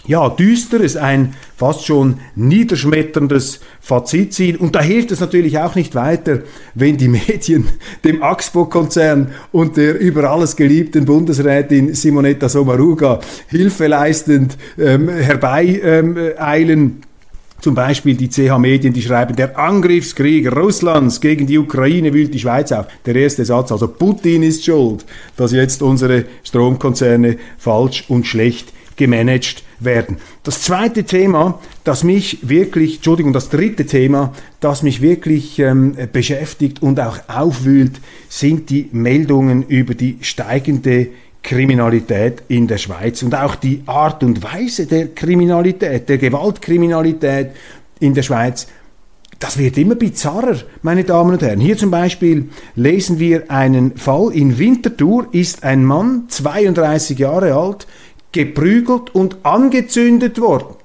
ja, 0.07 0.29
düsteres, 0.29 0.95
ein 0.95 1.35
fast 1.55 1.85
schon 1.85 2.19
niederschmetterndes 2.35 3.59
Fazit 3.81 4.33
ziehen. 4.33 4.55
Und 4.55 4.75
da 4.75 4.81
hilft 4.81 5.11
es 5.11 5.19
natürlich 5.19 5.59
auch 5.59 5.75
nicht 5.75 5.95
weiter, 5.95 6.39
wenn 6.73 6.97
die 6.97 7.09
Medien 7.09 7.67
dem 8.03 8.23
Axpo-Konzern 8.23 9.31
und 9.51 9.77
der 9.77 9.99
über 9.99 10.29
alles 10.31 10.55
geliebten 10.55 11.05
Bundesrätin 11.05 11.93
Simonetta 11.93 12.49
Sommaruga 12.49 13.19
Hilfe 13.47 13.87
leistend 13.87 14.57
ähm, 14.77 15.09
herbeieilen. 15.09 16.79
Ähm, 16.79 17.01
zum 17.59 17.73
Beispiel 17.73 18.15
die 18.15 18.29
CH-Medien, 18.29 18.93
die 18.93 19.01
schreiben, 19.01 19.35
der 19.35 19.57
Angriffskrieg 19.57 20.55
Russlands 20.55 21.19
gegen 21.19 21.47
die 21.47 21.57
Ukraine 21.57 22.13
wühlt 22.13 22.33
die 22.33 22.39
Schweiz 22.39 22.71
auf. 22.71 22.85
Der 23.05 23.15
erste 23.15 23.45
Satz, 23.45 23.71
also 23.71 23.87
Putin 23.87 24.43
ist 24.43 24.63
schuld, 24.63 25.05
dass 25.37 25.53
jetzt 25.53 25.81
unsere 25.81 26.25
Stromkonzerne 26.43 27.37
falsch 27.57 28.05
und 28.09 28.27
schlecht 28.27 28.71
gemanagt 28.95 29.63
werden. 29.79 30.17
Das 30.43 30.61
zweite 30.61 31.03
Thema, 31.03 31.59
das 31.83 32.03
mich 32.03 32.47
wirklich, 32.47 32.95
Entschuldigung, 32.95 33.33
das 33.33 33.49
dritte 33.49 33.85
Thema, 33.85 34.33
das 34.59 34.83
mich 34.83 35.01
wirklich 35.01 35.59
ähm, 35.59 35.95
beschäftigt 36.11 36.81
und 36.81 36.99
auch 36.99 37.19
aufwühlt, 37.27 37.99
sind 38.29 38.69
die 38.69 38.89
Meldungen 38.91 39.63
über 39.63 39.93
die 39.93 40.17
steigende 40.21 41.07
Kriminalität 41.43 42.43
in 42.49 42.67
der 42.67 42.77
Schweiz 42.77 43.23
und 43.23 43.33
auch 43.33 43.55
die 43.55 43.81
Art 43.85 44.23
und 44.23 44.43
Weise 44.43 44.85
der 44.85 45.07
Kriminalität, 45.09 46.09
der 46.09 46.17
Gewaltkriminalität 46.17 47.51
in 47.99 48.13
der 48.13 48.23
Schweiz. 48.23 48.67
Das 49.39 49.57
wird 49.57 49.77
immer 49.77 49.95
bizarrer, 49.95 50.57
meine 50.81 51.03
Damen 51.03 51.33
und 51.33 51.41
Herren. 51.41 51.59
Hier 51.59 51.77
zum 51.77 51.91
Beispiel 51.91 52.49
lesen 52.75 53.19
wir 53.19 53.51
einen 53.51 53.95
Fall. 53.95 54.31
In 54.33 54.57
Winterthur 54.57 55.27
ist 55.31 55.63
ein 55.63 55.85
Mann, 55.85 56.23
32 56.27 57.19
Jahre 57.19 57.53
alt, 57.53 57.85
geprügelt 58.31 59.13
und 59.13 59.37
angezündet 59.43 60.39
worden. 60.39 60.75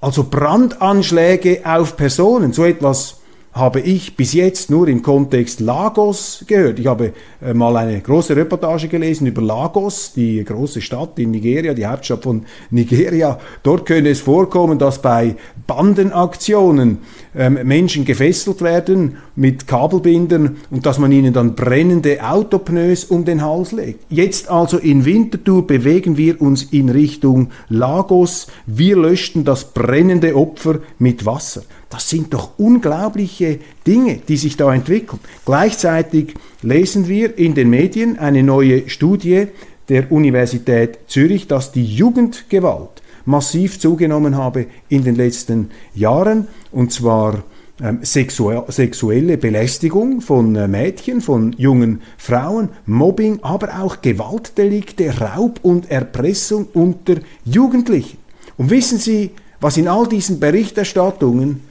Also 0.00 0.24
Brandanschläge 0.24 1.62
auf 1.64 1.96
Personen, 1.96 2.52
so 2.52 2.64
etwas 2.64 3.15
habe 3.56 3.80
ich 3.80 4.16
bis 4.16 4.34
jetzt 4.34 4.68
nur 4.70 4.86
im 4.86 5.02
Kontext 5.02 5.60
Lagos 5.60 6.44
gehört. 6.46 6.78
Ich 6.78 6.86
habe 6.86 7.14
äh, 7.42 7.54
mal 7.54 7.74
eine 7.78 7.98
große 7.98 8.36
Reportage 8.36 8.86
gelesen 8.86 9.26
über 9.26 9.40
Lagos, 9.40 10.12
die 10.14 10.44
große 10.44 10.82
Stadt 10.82 11.18
in 11.18 11.30
Nigeria, 11.30 11.72
die 11.72 11.86
Hauptstadt 11.86 12.22
von 12.22 12.44
Nigeria. 12.70 13.38
Dort 13.62 13.86
könne 13.86 14.10
es 14.10 14.20
vorkommen, 14.20 14.78
dass 14.78 15.00
bei 15.00 15.36
Bandenaktionen 15.66 16.98
ähm, 17.34 17.58
Menschen 17.64 18.04
gefesselt 18.04 18.60
werden 18.60 19.16
mit 19.36 19.66
Kabelbindern 19.66 20.58
und 20.70 20.84
dass 20.84 20.98
man 20.98 21.10
ihnen 21.10 21.32
dann 21.32 21.54
brennende 21.54 22.22
Autopneus 22.22 23.04
um 23.04 23.24
den 23.24 23.42
Hals 23.42 23.72
legt. 23.72 24.04
Jetzt 24.10 24.50
also 24.50 24.76
in 24.76 25.06
Winterthur 25.06 25.66
bewegen 25.66 26.18
wir 26.18 26.42
uns 26.42 26.62
in 26.64 26.90
Richtung 26.90 27.48
Lagos. 27.70 28.48
Wir 28.66 28.96
löschten 28.96 29.44
das 29.44 29.72
brennende 29.72 30.36
Opfer 30.36 30.80
mit 30.98 31.24
Wasser. 31.24 31.62
Das 31.96 32.10
sind 32.10 32.34
doch 32.34 32.50
unglaubliche 32.58 33.58
Dinge, 33.86 34.20
die 34.28 34.36
sich 34.36 34.58
da 34.58 34.74
entwickeln. 34.74 35.18
Gleichzeitig 35.46 36.34
lesen 36.60 37.08
wir 37.08 37.38
in 37.38 37.54
den 37.54 37.70
Medien 37.70 38.18
eine 38.18 38.42
neue 38.42 38.86
Studie 38.90 39.46
der 39.88 40.12
Universität 40.12 40.98
Zürich, 41.06 41.48
dass 41.48 41.72
die 41.72 41.86
Jugendgewalt 41.86 43.00
massiv 43.24 43.80
zugenommen 43.80 44.36
habe 44.36 44.66
in 44.90 45.04
den 45.04 45.14
letzten 45.14 45.70
Jahren, 45.94 46.48
und 46.70 46.92
zwar 46.92 47.44
ähm, 47.80 48.00
sexuelle 48.02 49.38
Belästigung 49.38 50.20
von 50.20 50.54
äh, 50.54 50.68
Mädchen, 50.68 51.22
von 51.22 51.54
jungen 51.56 52.02
Frauen, 52.18 52.68
Mobbing, 52.84 53.38
aber 53.40 53.80
auch 53.80 54.02
Gewaltdelikte, 54.02 55.18
Raub 55.18 55.60
und 55.62 55.90
Erpressung 55.90 56.66
unter 56.74 57.14
Jugendlichen. 57.46 58.18
Und 58.58 58.68
wissen 58.68 58.98
Sie, 58.98 59.30
was 59.62 59.78
in 59.78 59.88
all 59.88 60.06
diesen 60.06 60.38
Berichterstattungen 60.38 61.62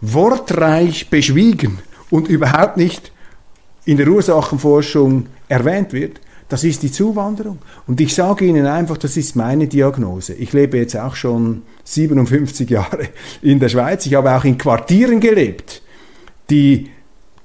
wortreich 0.00 1.10
beschwiegen 1.10 1.78
und 2.10 2.28
überhaupt 2.28 2.76
nicht 2.76 3.12
in 3.84 3.96
der 3.96 4.08
Ursachenforschung 4.08 5.26
erwähnt 5.48 5.92
wird, 5.92 6.20
das 6.48 6.64
ist 6.64 6.82
die 6.82 6.90
Zuwanderung. 6.90 7.58
Und 7.86 8.00
ich 8.00 8.14
sage 8.14 8.46
Ihnen 8.46 8.66
einfach, 8.66 8.96
das 8.96 9.16
ist 9.16 9.36
meine 9.36 9.66
Diagnose. 9.66 10.34
Ich 10.34 10.52
lebe 10.52 10.78
jetzt 10.78 10.96
auch 10.96 11.14
schon 11.14 11.62
57 11.84 12.68
Jahre 12.70 13.08
in 13.42 13.58
der 13.58 13.68
Schweiz. 13.68 14.06
Ich 14.06 14.14
habe 14.14 14.34
auch 14.34 14.44
in 14.44 14.56
Quartieren 14.56 15.20
gelebt, 15.20 15.82
die 16.48 16.88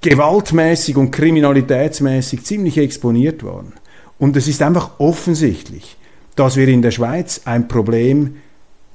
gewaltmäßig 0.01 0.95
und 0.95 1.12
kriminalitätsmäßig 1.12 2.43
ziemlich 2.43 2.77
exponiert 2.77 3.43
waren. 3.43 3.74
Und 4.19 4.38
es 4.38 4.48
ist 4.48 4.62
einfach 4.62 5.00
offensichtlich, 5.00 5.98
dass 6.36 6.55
wir 6.55 6.67
in 6.67 6.81
der 6.81 6.91
Schweiz 6.91 7.41
ein 7.45 7.67
Problem 7.67 8.38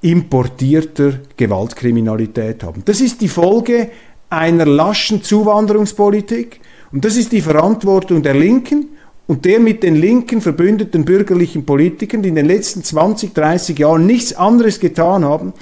importierter 0.00 1.20
Gewaltkriminalität 1.36 2.62
haben. 2.62 2.82
Das 2.84 3.00
ist 3.00 3.20
die 3.20 3.28
Folge 3.28 3.90
einer 4.30 4.66
laschen 4.66 5.22
Zuwanderungspolitik 5.22 6.60
und 6.92 7.04
das 7.04 7.16
ist 7.16 7.32
die 7.32 7.40
Verantwortung 7.40 8.22
der 8.22 8.34
Linken 8.34 8.88
und 9.26 9.44
der 9.44 9.60
mit 9.60 9.82
den 9.82 9.96
Linken 9.96 10.40
verbündeten 10.40 11.04
bürgerlichen 11.04 11.66
Politikern, 11.66 12.22
die 12.22 12.30
in 12.30 12.34
den 12.34 12.46
letzten 12.46 12.82
20, 12.82 13.34
30 13.34 13.78
Jahren 13.78 14.06
nichts 14.06 14.34
anderes 14.34 14.80
getan 14.80 15.24
haben, 15.24 15.52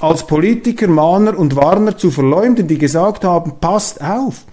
als 0.00 0.26
Politiker, 0.26 0.88
Mahner 0.88 1.38
und 1.38 1.54
Warner 1.54 1.96
zu 1.96 2.10
verleumden, 2.10 2.66
die 2.66 2.78
gesagt 2.78 3.24
haben, 3.24 3.52
passt 3.60 4.02
auf, 4.02 4.44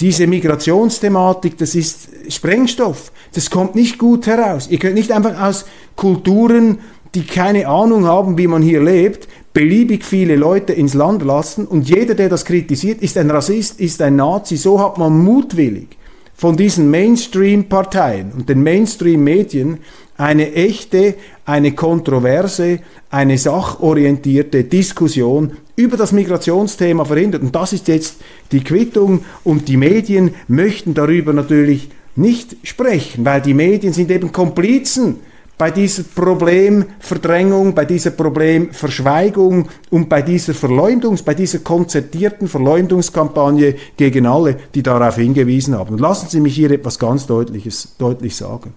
diese 0.00 0.26
Migrationsthematik, 0.26 1.58
das 1.58 1.74
ist 1.74 2.08
Sprengstoff, 2.28 3.12
das 3.34 3.50
kommt 3.50 3.74
nicht 3.74 3.98
gut 3.98 4.26
heraus. 4.26 4.68
Ihr 4.70 4.78
könnt 4.78 4.94
nicht 4.94 5.12
einfach 5.12 5.40
aus 5.40 5.66
Kulturen 5.96 6.78
die 7.14 7.24
keine 7.24 7.68
Ahnung 7.68 8.04
haben, 8.06 8.38
wie 8.38 8.46
man 8.46 8.62
hier 8.62 8.82
lebt, 8.82 9.28
beliebig 9.52 10.04
viele 10.04 10.36
Leute 10.36 10.72
ins 10.72 10.94
Land 10.94 11.22
lassen 11.22 11.66
und 11.66 11.88
jeder, 11.88 12.14
der 12.14 12.28
das 12.28 12.44
kritisiert, 12.44 13.02
ist 13.02 13.16
ein 13.16 13.30
Rassist, 13.30 13.80
ist 13.80 14.00
ein 14.02 14.16
Nazi. 14.16 14.56
So 14.56 14.80
hat 14.80 14.98
man 14.98 15.18
mutwillig 15.18 15.88
von 16.34 16.56
diesen 16.56 16.90
Mainstream-Parteien 16.90 18.32
und 18.32 18.48
den 18.48 18.62
Mainstream-Medien 18.62 19.78
eine 20.16 20.52
echte, 20.52 21.14
eine 21.44 21.72
kontroverse, 21.72 22.80
eine 23.10 23.38
sachorientierte 23.38 24.64
Diskussion 24.64 25.52
über 25.76 25.96
das 25.96 26.12
Migrationsthema 26.12 27.04
verhindert. 27.04 27.42
Und 27.42 27.54
das 27.54 27.72
ist 27.72 27.88
jetzt 27.88 28.18
die 28.52 28.62
Quittung 28.62 29.24
und 29.44 29.68
die 29.68 29.76
Medien 29.76 30.34
möchten 30.48 30.94
darüber 30.94 31.32
natürlich 31.32 31.88
nicht 32.16 32.56
sprechen, 32.64 33.24
weil 33.24 33.40
die 33.40 33.54
Medien 33.54 33.92
sind 33.92 34.10
eben 34.10 34.32
Komplizen 34.32 35.16
bei 35.58 35.72
dieser 35.72 36.04
Problemverdrängung, 36.04 37.74
bei 37.74 37.84
dieser 37.84 38.12
Problemverschweigung 38.12 39.68
und 39.90 40.08
bei 40.08 40.22
dieser 40.22 40.54
Verleumdungs, 40.54 41.22
bei 41.22 41.34
dieser 41.34 41.58
konzertierten 41.58 42.46
Verleumdungskampagne 42.46 43.74
gegen 43.96 44.26
alle, 44.26 44.56
die 44.74 44.84
darauf 44.84 45.16
hingewiesen 45.16 45.76
haben. 45.76 45.94
Und 45.94 46.00
lassen 46.00 46.28
Sie 46.28 46.40
mich 46.40 46.54
hier 46.54 46.70
etwas 46.70 46.98
ganz 46.98 47.26
Deutliches, 47.26 47.96
deutlich 47.98 48.36
sagen. 48.36 48.74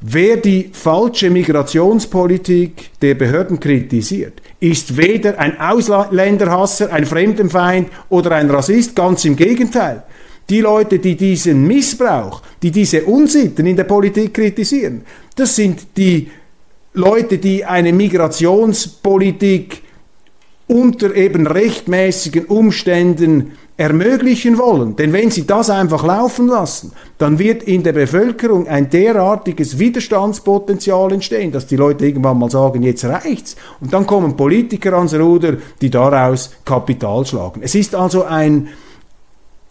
Wer 0.00 0.36
die 0.36 0.70
falsche 0.72 1.30
Migrationspolitik 1.30 3.00
der 3.00 3.14
Behörden 3.14 3.60
kritisiert, 3.60 4.42
ist 4.60 4.96
weder 4.98 5.38
ein 5.38 5.58
Ausländerhasser, 5.58 6.92
ein 6.92 7.06
Fremdenfeind 7.06 7.88
oder 8.10 8.32
ein 8.32 8.50
Rassist, 8.50 8.94
ganz 8.94 9.24
im 9.24 9.36
Gegenteil. 9.36 10.02
Die 10.48 10.60
Leute, 10.60 10.98
die 10.98 11.16
diesen 11.16 11.66
Missbrauch, 11.66 12.42
die 12.62 12.70
diese 12.70 13.04
Unsitten 13.04 13.66
in 13.66 13.76
der 13.76 13.84
Politik 13.84 14.34
kritisieren, 14.34 15.02
das 15.34 15.56
sind 15.56 15.96
die 15.96 16.30
Leute, 16.94 17.38
die 17.38 17.64
eine 17.64 17.92
Migrationspolitik 17.92 19.82
unter 20.68 21.14
eben 21.14 21.46
rechtmäßigen 21.46 22.46
Umständen 22.46 23.52
ermöglichen 23.76 24.58
wollen. 24.58 24.96
Denn 24.96 25.12
wenn 25.12 25.30
sie 25.30 25.46
das 25.46 25.68
einfach 25.68 26.04
laufen 26.04 26.48
lassen, 26.48 26.92
dann 27.18 27.38
wird 27.38 27.62
in 27.64 27.82
der 27.82 27.92
Bevölkerung 27.92 28.66
ein 28.66 28.88
derartiges 28.88 29.78
Widerstandspotenzial 29.78 31.12
entstehen, 31.12 31.52
dass 31.52 31.66
die 31.66 31.76
Leute 31.76 32.06
irgendwann 32.06 32.38
mal 32.38 32.50
sagen, 32.50 32.82
jetzt 32.82 33.04
reicht's. 33.04 33.54
Und 33.80 33.92
dann 33.92 34.06
kommen 34.06 34.36
Politiker 34.36 34.94
ans 34.94 35.14
Ruder, 35.14 35.58
die 35.80 35.90
daraus 35.90 36.50
Kapital 36.64 37.26
schlagen. 37.26 37.60
Es 37.62 37.74
ist 37.74 37.94
also 37.94 38.24
ein 38.24 38.68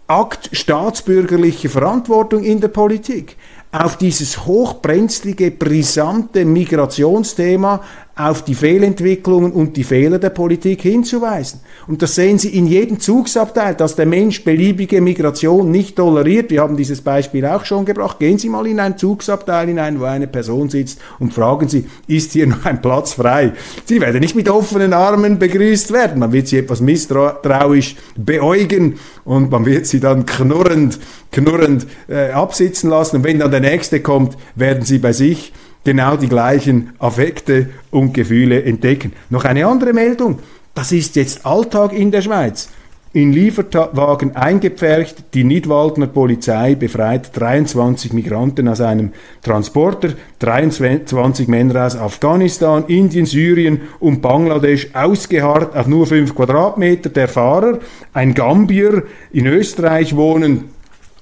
Akt 0.07 0.49
staatsbürgerlicher 0.51 1.69
Verantwortung 1.69 2.43
in 2.43 2.61
der 2.61 2.67
Politik. 2.67 3.37
Auf 3.71 3.97
dieses 3.97 4.45
hochbrenzlige, 4.45 5.49
brisante 5.49 6.45
Migrationsthema 6.45 7.81
auf 8.17 8.45
die 8.45 8.55
Fehlentwicklungen 8.55 9.51
und 9.51 9.75
die 9.75 9.83
Fehler 9.83 10.19
der 10.19 10.29
Politik 10.29 10.81
hinzuweisen. 10.81 11.59
Und 11.85 12.01
das 12.01 12.15
sehen 12.15 12.39
Sie 12.39 12.55
in 12.55 12.65
jedem 12.65 13.01
Zugsabteil, 13.01 13.75
dass 13.75 13.97
der 13.97 14.05
Mensch 14.05 14.45
beliebige 14.45 15.01
Migration 15.01 15.69
nicht 15.69 15.97
toleriert. 15.97 16.49
Wir 16.49 16.61
haben 16.61 16.77
dieses 16.77 17.01
Beispiel 17.01 17.45
auch 17.45 17.65
schon 17.65 17.83
gebracht. 17.83 18.19
Gehen 18.19 18.37
Sie 18.37 18.47
mal 18.47 18.67
in 18.67 18.79
ein 18.79 18.97
Zugsabteil 18.97 19.67
hinein, 19.67 19.99
wo 19.99 20.05
eine 20.05 20.27
Person 20.27 20.69
sitzt 20.69 20.99
und 21.19 21.33
fragen 21.33 21.67
Sie, 21.67 21.89
ist 22.07 22.31
hier 22.31 22.47
noch 22.47 22.63
ein 22.63 22.81
Platz 22.81 23.13
frei? 23.13 23.51
Sie 23.83 23.99
werden 23.99 24.21
nicht 24.21 24.35
mit 24.35 24.47
offenen 24.47 24.93
Armen 24.93 25.37
begrüßt 25.37 25.91
werden. 25.91 26.19
Man 26.19 26.31
wird 26.31 26.47
sie 26.47 26.59
etwas 26.59 26.79
misstrauisch 26.79 27.97
beäugen 28.15 28.97
und 29.25 29.51
man 29.51 29.65
wird 29.65 29.87
sie 29.87 29.99
dann 29.99 30.25
knurrend, 30.25 30.99
knurrend 31.33 31.85
äh, 32.07 32.31
absitzen 32.31 32.89
lassen. 32.89 33.17
Und 33.17 33.23
wenn 33.25 33.39
dann 33.39 33.51
der 33.51 33.59
Nächste 33.59 33.99
kommt, 33.99 34.37
werden 34.55 34.85
sie 34.85 34.99
bei 34.99 35.11
sich 35.11 35.51
genau 35.85 36.17
die 36.17 36.27
gleichen 36.27 36.91
Affekte 36.99 37.69
und 37.91 38.13
Gefühle 38.13 38.63
entdecken. 38.63 39.13
Noch 39.29 39.45
eine 39.45 39.65
andere 39.65 39.93
Meldung. 39.93 40.39
Das 40.73 40.91
ist 40.91 41.15
jetzt 41.15 41.45
Alltag 41.45 41.93
in 41.93 42.11
der 42.11 42.21
Schweiz. 42.21 42.69
In 43.13 43.31
Lieferwagen 43.31 44.35
eingepfercht, 44.35 45.33
die 45.33 45.45
Nidwaldner 45.45 46.07
Polizei 46.07 46.75
befreit 46.75 47.29
23 47.37 48.11
Migranten 48.11 48.67
aus 48.67 48.81
einem 48.81 49.13
Transporter, 49.41 50.09
23 50.39 51.47
Männer 51.47 51.85
aus 51.85 51.95
Afghanistan, 51.95 52.83
Indien, 52.87 53.25
Syrien 53.25 53.83
und 54.01 54.21
Bangladesch 54.21 54.89
ausgeharrt 54.93 55.77
auf 55.77 55.87
nur 55.87 56.07
5 56.07 56.35
Quadratmeter. 56.35 57.09
Der 57.09 57.29
Fahrer, 57.29 57.79
ein 58.11 58.33
Gambier, 58.33 59.03
in 59.31 59.45
Österreich 59.45 60.17
wohnen, 60.17 60.65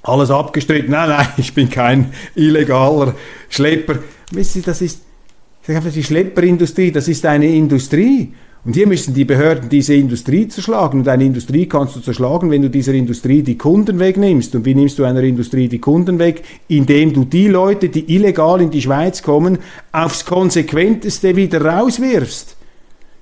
alles 0.02 0.32
abgestritten. 0.32 0.90
Nein, 0.90 1.10
nein, 1.10 1.28
ich 1.38 1.54
bin 1.54 1.70
kein 1.70 2.12
illegaler 2.34 3.14
Schlepper. 3.50 4.00
Wissen 4.34 4.62
Sie, 4.62 4.66
das 4.66 4.82
ist 4.82 5.02
die 5.68 6.04
Schlepperindustrie, 6.04 6.92
das 6.92 7.08
ist 7.08 7.26
eine 7.26 7.48
Industrie. 7.48 8.34
Und 8.66 8.76
hier 8.76 8.88
müssen 8.88 9.14
die 9.14 9.26
Behörden 9.26 9.68
diese 9.68 9.94
Industrie 9.94 10.48
zerschlagen. 10.48 11.02
Und 11.02 11.08
eine 11.08 11.26
Industrie 11.26 11.68
kannst 11.68 11.98
du 11.98 12.00
zerschlagen, 12.00 12.50
wenn 12.50 12.62
du 12.62 12.70
dieser 12.70 12.94
Industrie 12.94 13.44
die 13.44 13.58
Kunden 13.58 14.00
wegnimmst. 14.00 14.56
Und 14.56 14.66
wie 14.66 14.74
nimmst 14.74 14.98
du 14.98 15.04
einer 15.04 15.22
Industrie 15.22 15.68
die 15.68 15.80
Kunden 15.80 16.18
weg? 16.18 16.44
Indem 16.70 17.14
du 17.14 17.26
die 17.26 17.50
Leute, 17.50 17.90
die 17.90 18.16
illegal 18.16 18.62
in 18.62 18.72
die 18.72 18.82
Schweiz 18.82 19.22
kommen, 19.22 19.60
aufs 19.92 20.26
konsequenteste 20.26 21.36
wieder 21.36 21.64
rauswirfst. 21.64 22.56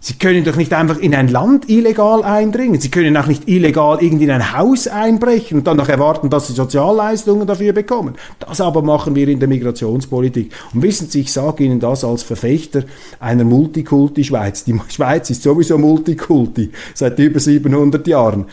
Sie 0.03 0.15
können 0.15 0.43
doch 0.43 0.55
nicht 0.55 0.73
einfach 0.73 0.97
in 0.97 1.13
ein 1.13 1.27
Land 1.27 1.69
illegal 1.69 2.23
eindringen. 2.23 2.81
Sie 2.81 2.89
können 2.89 3.15
auch 3.17 3.27
nicht 3.27 3.47
illegal 3.47 3.99
irgendwie 4.01 4.23
in 4.23 4.31
ein 4.31 4.57
Haus 4.57 4.87
einbrechen 4.87 5.59
und 5.59 5.67
dann 5.67 5.77
noch 5.77 5.89
erwarten, 5.89 6.31
dass 6.31 6.47
Sie 6.47 6.53
Sozialleistungen 6.53 7.45
dafür 7.45 7.71
bekommen. 7.71 8.15
Das 8.39 8.59
aber 8.61 8.81
machen 8.81 9.13
wir 9.13 9.27
in 9.27 9.39
der 9.39 9.47
Migrationspolitik. 9.47 10.53
Und 10.73 10.81
wissen 10.81 11.07
Sie, 11.07 11.21
ich 11.21 11.31
sage 11.31 11.65
Ihnen 11.65 11.79
das 11.79 12.03
als 12.03 12.23
Verfechter 12.23 12.83
einer 13.19 13.43
Multikulti-Schweiz. 13.43 14.63
Die 14.63 14.81
Schweiz 14.89 15.29
ist 15.29 15.43
sowieso 15.43 15.77
Multikulti 15.77 16.71
seit 16.95 17.19
über 17.19 17.39
700 17.39 18.07
Jahren. 18.07 18.47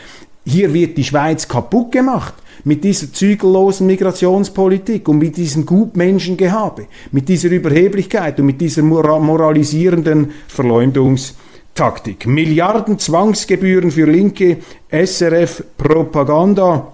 Hier 0.49 0.73
wird 0.73 0.97
die 0.97 1.03
Schweiz 1.03 1.47
kaputt 1.47 1.91
gemacht 1.91 2.33
mit 2.63 2.83
dieser 2.83 3.13
zügellosen 3.13 3.85
Migrationspolitik 3.85 5.07
und 5.07 5.19
mit 5.19 5.37
diesem 5.37 5.63
Gutmenschengehabe, 5.63 6.87
mit 7.11 7.29
dieser 7.29 7.49
Überheblichkeit 7.49 8.39
und 8.39 8.47
mit 8.47 8.59
dieser 8.59 8.81
moralisierenden 8.81 10.31
Verleumdungstaktik. 10.47 12.25
Milliarden 12.25 12.97
Zwangsgebühren 12.97 13.91
für 13.91 14.07
linke 14.07 14.57
SRF-Propaganda 14.89 16.93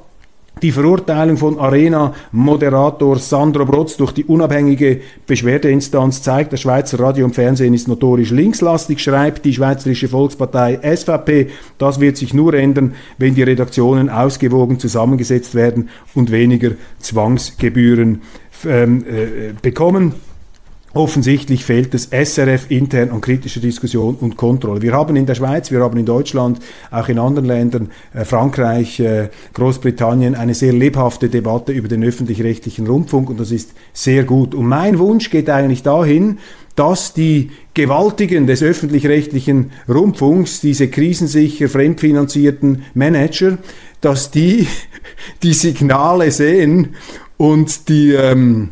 die 0.62 0.72
Verurteilung 0.72 1.38
von 1.38 1.60
Arena-Moderator 1.60 3.20
Sandro 3.20 3.66
Brotz 3.66 3.98
durch 3.98 4.14
die 4.14 4.24
unabhängige 4.24 5.02
Beschwerdeinstanz 5.28 6.22
zeigt, 6.22 6.54
das 6.54 6.62
Schweizer 6.62 7.00
Radio 7.00 7.26
und 7.26 7.36
Fernsehen 7.36 7.74
ist 7.74 7.88
notorisch 7.88 8.32
linkslastig, 8.32 9.02
schreibt 9.02 9.46
die 9.46 9.54
Schweizerische 9.54 10.08
Volkspartei 10.08 10.80
SVP. 10.96 11.50
Das 11.78 12.00
wird 12.00 12.18
sich 12.18 12.34
nur 12.34 12.54
ändern, 12.54 12.96
wenn 13.18 13.36
die 13.36 13.44
Redaktionen 13.44 14.10
ausgewogen 14.10 14.80
zusammengesetzt 14.80 15.56
werden 15.56 15.90
und 16.14 16.32
weniger 16.32 16.72
Zwangsgebühren 17.00 18.22
ähm, 18.66 19.06
äh, 19.06 19.54
bekommen. 19.62 20.14
Offensichtlich 20.96 21.66
fehlt 21.66 21.94
es 21.94 22.06
SRF 22.06 22.72
intern 22.72 23.10
an 23.10 23.20
kritischer 23.20 23.60
Diskussion 23.60 24.16
und 24.16 24.38
Kontrolle. 24.38 24.82
Wir 24.82 24.94
haben 24.94 25.18
in 25.18 25.26
der 25.26 25.36
Schweiz, 25.36 25.70
wir 25.70 25.82
haben 25.82 25.98
in 25.98 26.06
Deutschland, 26.06 26.60
auch 26.90 27.10
in 27.10 27.20
anderen 27.20 27.48
Ländern, 27.48 27.90
äh, 28.14 28.24
Frankreich, 28.24 29.02
äh, 29.02 29.28
Großbritannien, 29.56 30.36
eine 30.36 30.54
sehr 30.54 30.72
lebhafte 30.72 31.28
Debatte 31.28 31.74
über 31.74 31.90
den 31.90 32.02
öffentlich-rechtlichen 32.02 32.88
Rundfunk 32.88 33.30
und 33.30 33.42
das 33.42 33.52
ist 33.52 33.74
sehr 33.92 34.24
gut. 34.24 34.56
Und 34.56 34.68
mein 34.68 34.98
Wunsch 34.98 35.30
geht 35.32 35.50
eigentlich 35.50 35.84
dahin, 35.84 36.38
dass 36.78 37.12
die 37.12 37.52
Gewaltigen 37.74 38.48
des 38.48 38.64
öffentlich-rechtlichen 38.64 39.72
Rundfunks, 39.90 40.62
diese 40.62 40.88
krisensicher 40.88 41.68
fremdfinanzierten 41.68 42.84
Manager, 42.94 43.58
dass 44.00 44.32
die 44.32 44.66
die 45.44 45.54
Signale 45.54 46.32
sehen 46.32 46.96
und 47.36 47.90
die, 47.90 48.14
ähm, 48.14 48.70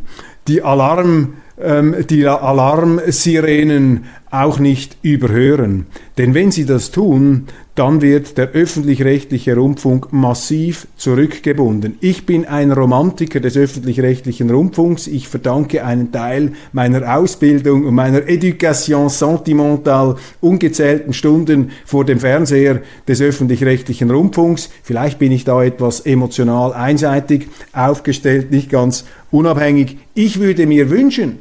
die 0.47 0.62
Alarm 0.62 1.33
die 1.58 2.28
Alarmsirenen 2.28 4.06
auch 4.32 4.58
nicht 4.58 4.98
überhören. 5.04 5.86
Denn 6.18 6.34
wenn 6.34 6.50
sie 6.50 6.66
das 6.66 6.89
tun, 6.89 7.46
dann 7.76 8.02
wird 8.02 8.38
der 8.38 8.50
öffentlich-rechtliche 8.50 9.56
Rundfunk 9.56 10.12
massiv 10.12 10.88
zurückgebunden. 10.96 11.98
Ich 12.02 12.26
bin 12.26 12.46
ein 12.46 12.72
Romantiker 12.72 13.39
des 13.39 13.58
öffentlich-rechtlichen 13.58 14.50
Rundfunks. 14.50 15.06
Ich 15.06 15.28
verdanke 15.28 15.86
einen 15.86 16.12
Teil 16.12 16.54
meiner 16.72 17.16
Ausbildung 17.16 17.86
und 17.86 17.94
meiner 17.94 18.28
Education 18.28 19.10
sentimentale 19.10 20.16
ungezählten 20.42 21.13
Stunden 21.13 21.72
vor 21.86 22.04
dem 22.04 22.20
Fernseher 22.20 22.82
des 23.08 23.22
öffentlich-rechtlichen 23.22 24.10
Rundfunks. 24.10 24.70
Vielleicht 24.82 25.20
bin 25.20 25.32
ich 25.32 25.44
da 25.44 25.63
etwas 25.63 26.00
emotional 26.02 26.74
einseitig 26.74 27.48
aufgestellt, 27.72 28.52
nicht 28.52 28.72
ganz 28.72 29.06
unabhängig. 29.30 29.98
Ich 30.16 30.39
würde 30.39 30.66
mir 30.68 30.89
wünschen, 30.89 31.39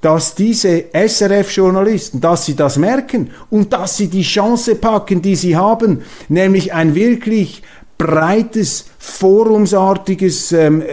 dass 0.00 0.34
diese 0.34 0.84
SRF-Journalisten, 0.92 2.20
dass 2.20 2.46
sie 2.46 2.56
das 2.56 2.76
merken 2.76 3.30
und 3.50 3.72
dass 3.72 3.96
sie 3.96 4.08
die 4.08 4.22
Chance 4.22 4.74
packen, 4.74 5.20
die 5.22 5.36
sie 5.36 5.56
haben, 5.56 6.02
nämlich 6.28 6.72
ein 6.72 6.94
wirklich 6.94 7.62
breites 7.98 8.86
forumsartiges 9.02 10.52
ähm, 10.52 10.82
äh, 10.82 10.84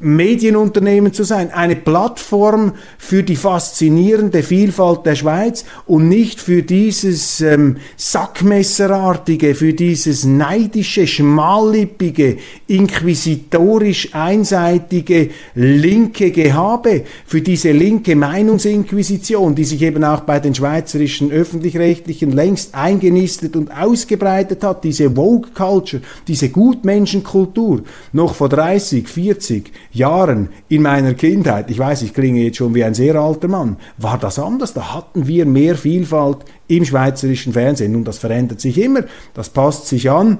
Medienunternehmen 0.00 1.12
zu 1.12 1.22
sein, 1.22 1.52
eine 1.52 1.76
Plattform 1.76 2.72
für 2.98 3.22
die 3.22 3.36
faszinierende 3.36 4.42
Vielfalt 4.42 5.06
der 5.06 5.14
Schweiz 5.14 5.64
und 5.86 6.08
nicht 6.08 6.40
für 6.40 6.64
dieses 6.64 7.40
ähm, 7.40 7.76
Sackmesserartige, 7.96 9.54
für 9.54 9.72
dieses 9.72 10.24
neidische, 10.24 11.06
schmallippige, 11.06 12.38
inquisitorisch 12.66 14.12
einseitige 14.16 15.30
linke 15.54 16.32
Gehabe, 16.32 17.04
für 17.24 17.40
diese 17.40 17.70
linke 17.70 18.16
Meinungsinquisition, 18.16 19.54
die 19.54 19.64
sich 19.64 19.82
eben 19.82 20.02
auch 20.02 20.22
bei 20.22 20.40
den 20.40 20.56
schweizerischen 20.56 21.30
öffentlich-rechtlichen 21.30 22.32
längst 22.32 22.74
eingenistet 22.74 23.54
und 23.54 23.70
ausgebreitet 23.70 24.64
hat, 24.64 24.82
diese 24.82 25.08
Vogue 25.08 25.50
Culture, 25.54 26.02
diese 26.26 26.48
Gutmenschenkultur, 26.48 27.43
Kultur. 27.44 27.82
Noch 28.12 28.34
vor 28.34 28.48
30, 28.48 29.08
40 29.08 29.72
Jahren 29.92 30.48
in 30.68 30.82
meiner 30.82 31.14
Kindheit, 31.14 31.70
ich 31.70 31.78
weiß, 31.78 32.02
ich 32.02 32.14
klinge 32.14 32.42
jetzt 32.42 32.56
schon 32.56 32.74
wie 32.74 32.84
ein 32.84 32.94
sehr 32.94 33.16
alter 33.16 33.48
Mann, 33.48 33.76
war 33.98 34.18
das 34.18 34.38
anders. 34.38 34.72
Da 34.72 34.94
hatten 34.94 35.26
wir 35.26 35.44
mehr 35.44 35.76
Vielfalt 35.76 36.38
im 36.68 36.84
schweizerischen 36.84 37.52
Fernsehen. 37.52 37.92
Nun, 37.92 38.04
das 38.04 38.18
verändert 38.18 38.60
sich 38.60 38.78
immer, 38.78 39.04
das 39.34 39.50
passt 39.50 39.88
sich 39.88 40.10
an. 40.10 40.38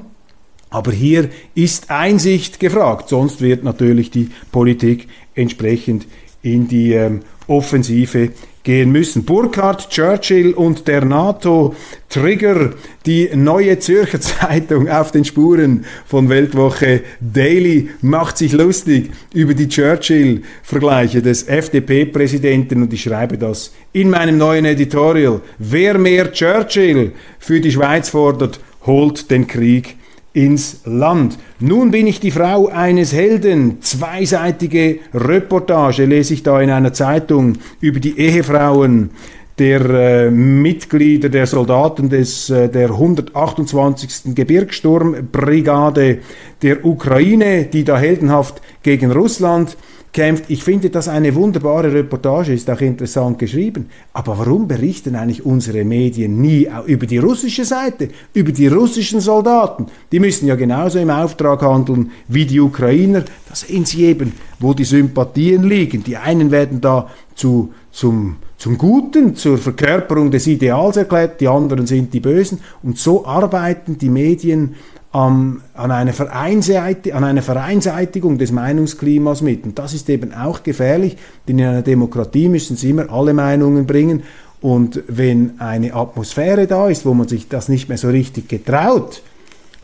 Aber 0.70 0.90
hier 0.90 1.28
ist 1.54 1.90
Einsicht 1.90 2.58
gefragt, 2.58 3.08
sonst 3.08 3.40
wird 3.40 3.62
natürlich 3.62 4.10
die 4.10 4.30
Politik 4.50 5.08
entsprechend 5.34 6.06
in 6.42 6.66
die 6.68 6.92
ähm, 6.92 7.20
Offensive 7.46 8.30
gehen 8.64 8.90
müssen. 8.90 9.24
Burkhardt, 9.24 9.90
Churchill 9.90 10.54
und 10.54 10.88
der 10.88 11.04
NATO-Trigger, 11.04 12.70
die 13.06 13.28
neue 13.34 13.78
Zürcher 13.78 14.20
Zeitung 14.22 14.88
auf 14.88 15.12
den 15.12 15.24
Spuren 15.24 15.84
von 16.06 16.28
Weltwoche 16.30 17.02
Daily 17.20 17.90
macht 18.00 18.38
sich 18.38 18.52
lustig 18.52 19.10
über 19.34 19.54
die 19.54 19.68
Churchill-Vergleiche 19.68 21.20
des 21.22 21.46
FDP-Präsidenten 21.46 22.82
und 22.82 22.92
ich 22.92 23.02
schreibe 23.02 23.38
das 23.38 23.72
in 23.92 24.10
meinem 24.10 24.38
neuen 24.38 24.64
Editorial. 24.64 25.42
Wer 25.58 25.98
mehr 25.98 26.32
Churchill 26.32 27.12
für 27.38 27.60
die 27.60 27.70
Schweiz 27.70 28.08
fordert, 28.08 28.60
holt 28.86 29.30
den 29.30 29.46
Krieg 29.46 29.96
ins 30.34 30.80
Land. 30.84 31.38
Nun 31.60 31.90
bin 31.90 32.06
ich 32.06 32.20
die 32.20 32.32
Frau 32.32 32.68
eines 32.68 33.14
Helden. 33.14 33.80
Zweiseitige 33.80 34.98
Reportage 35.14 36.04
lese 36.04 36.34
ich 36.34 36.42
da 36.42 36.60
in 36.60 36.70
einer 36.70 36.92
Zeitung 36.92 37.56
über 37.80 38.00
die 38.00 38.18
Ehefrauen 38.18 39.10
der 39.58 39.80
äh, 39.88 40.30
Mitglieder 40.32 41.28
der 41.28 41.46
Soldaten 41.46 42.08
des, 42.08 42.50
äh, 42.50 42.68
der 42.68 42.90
128. 42.90 44.34
Gebirgssturmbrigade 44.34 46.18
der 46.62 46.84
Ukraine, 46.84 47.64
die 47.66 47.84
da 47.84 47.96
heldenhaft 47.96 48.60
gegen 48.82 49.12
Russland 49.12 49.76
kämpft. 50.14 50.44
Ich 50.48 50.62
finde 50.62 50.88
das 50.88 51.08
eine 51.08 51.34
wunderbare 51.34 51.92
Reportage, 51.92 52.54
ist 52.54 52.70
auch 52.70 52.80
interessant 52.80 53.38
geschrieben. 53.38 53.90
Aber 54.14 54.38
warum 54.38 54.66
berichten 54.66 55.16
eigentlich 55.16 55.44
unsere 55.44 55.84
Medien 55.84 56.40
nie 56.40 56.68
über 56.86 57.04
die 57.04 57.18
russische 57.18 57.66
Seite, 57.66 58.08
über 58.32 58.52
die 58.52 58.68
russischen 58.68 59.20
Soldaten? 59.20 59.86
Die 60.12 60.20
müssen 60.20 60.46
ja 60.46 60.54
genauso 60.54 61.00
im 61.00 61.10
Auftrag 61.10 61.60
handeln 61.60 62.12
wie 62.28 62.46
die 62.46 62.60
Ukrainer. 62.60 63.22
Da 63.48 63.54
sehen 63.54 63.84
Sie 63.84 64.04
eben, 64.04 64.32
wo 64.60 64.72
die 64.72 64.84
Sympathien 64.84 65.64
liegen. 65.64 66.04
Die 66.04 66.16
einen 66.16 66.50
werden 66.50 66.80
da 66.80 67.10
zu, 67.34 67.74
zum, 67.90 68.36
zum 68.56 68.78
Guten, 68.78 69.34
zur 69.34 69.58
Verkörperung 69.58 70.30
des 70.30 70.46
Ideals 70.46 70.96
erklärt, 70.96 71.40
die 71.40 71.48
anderen 71.48 71.86
sind 71.86 72.14
die 72.14 72.20
Bösen. 72.20 72.60
Und 72.84 72.98
so 72.98 73.26
arbeiten 73.26 73.98
die 73.98 74.10
Medien 74.10 74.76
an, 75.14 75.62
an, 75.74 75.92
eine 75.92 76.12
an 76.12 77.24
einer 77.24 77.42
Vereinseitigung 77.42 78.36
des 78.36 78.50
Meinungsklimas 78.50 79.42
mit. 79.42 79.64
Und 79.64 79.78
das 79.78 79.94
ist 79.94 80.10
eben 80.10 80.34
auch 80.34 80.64
gefährlich, 80.64 81.16
denn 81.46 81.60
in 81.60 81.66
einer 81.66 81.82
Demokratie 81.82 82.48
müssen 82.48 82.76
sie 82.76 82.90
immer 82.90 83.10
alle 83.12 83.32
Meinungen 83.32 83.86
bringen. 83.86 84.24
Und 84.60 85.04
wenn 85.06 85.60
eine 85.60 85.94
Atmosphäre 85.94 86.66
da 86.66 86.88
ist, 86.88 87.06
wo 87.06 87.14
man 87.14 87.28
sich 87.28 87.48
das 87.48 87.68
nicht 87.68 87.88
mehr 87.88 87.98
so 87.98 88.08
richtig 88.08 88.48
getraut, 88.48 89.22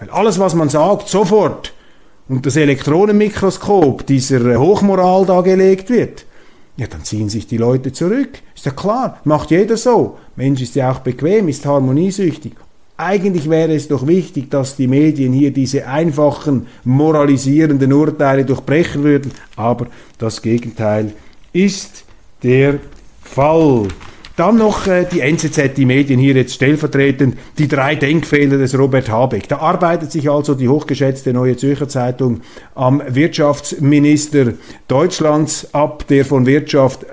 weil 0.00 0.10
alles, 0.10 0.40
was 0.40 0.56
man 0.56 0.68
sagt, 0.68 1.08
sofort 1.08 1.74
und 2.28 2.44
das 2.44 2.56
Elektronenmikroskop 2.56 4.06
dieser 4.06 4.58
Hochmoral 4.58 5.26
da 5.26 5.42
gelegt 5.42 5.90
wird, 5.90 6.24
ja, 6.76 6.88
dann 6.88 7.04
ziehen 7.04 7.28
sich 7.28 7.46
die 7.46 7.58
Leute 7.58 7.92
zurück. 7.92 8.30
Ist 8.56 8.66
ja 8.66 8.72
klar, 8.72 9.20
macht 9.22 9.52
jeder 9.52 9.76
so. 9.76 10.18
Mensch 10.34 10.60
ist 10.60 10.74
ja 10.74 10.90
auch 10.90 11.00
bequem, 11.00 11.46
ist 11.46 11.66
harmoniesüchtig. 11.66 12.54
Eigentlich 13.02 13.48
wäre 13.48 13.74
es 13.74 13.88
doch 13.88 14.06
wichtig, 14.06 14.50
dass 14.50 14.76
die 14.76 14.86
Medien 14.86 15.32
hier 15.32 15.52
diese 15.52 15.86
einfachen 15.86 16.66
moralisierenden 16.84 17.94
Urteile 17.94 18.44
durchbrechen 18.44 19.02
würden, 19.02 19.32
aber 19.56 19.86
das 20.18 20.42
Gegenteil 20.42 21.14
ist 21.54 22.04
der 22.42 22.78
Fall. 23.22 23.88
Dann 24.36 24.58
noch 24.58 24.86
äh, 24.86 25.06
die 25.10 25.20
NZZ, 25.20 25.76
die 25.78 25.86
Medien 25.86 26.20
hier 26.20 26.34
jetzt 26.34 26.52
stellvertretend, 26.52 27.38
die 27.56 27.68
drei 27.68 27.94
Denkfehler 27.94 28.58
des 28.58 28.78
Robert 28.78 29.10
Habeck. 29.10 29.48
Da 29.48 29.60
arbeitet 29.60 30.12
sich 30.12 30.30
also 30.30 30.54
die 30.54 30.68
hochgeschätzte 30.68 31.32
Neue 31.32 31.56
Zürcher 31.56 31.88
Zeitung 31.88 32.42
am 32.74 33.02
Wirtschaftsminister 33.08 34.52
Deutschlands 34.88 35.72
ab, 35.72 36.06
der 36.08 36.26
von 36.26 36.44
Wirtschaft 36.44 37.06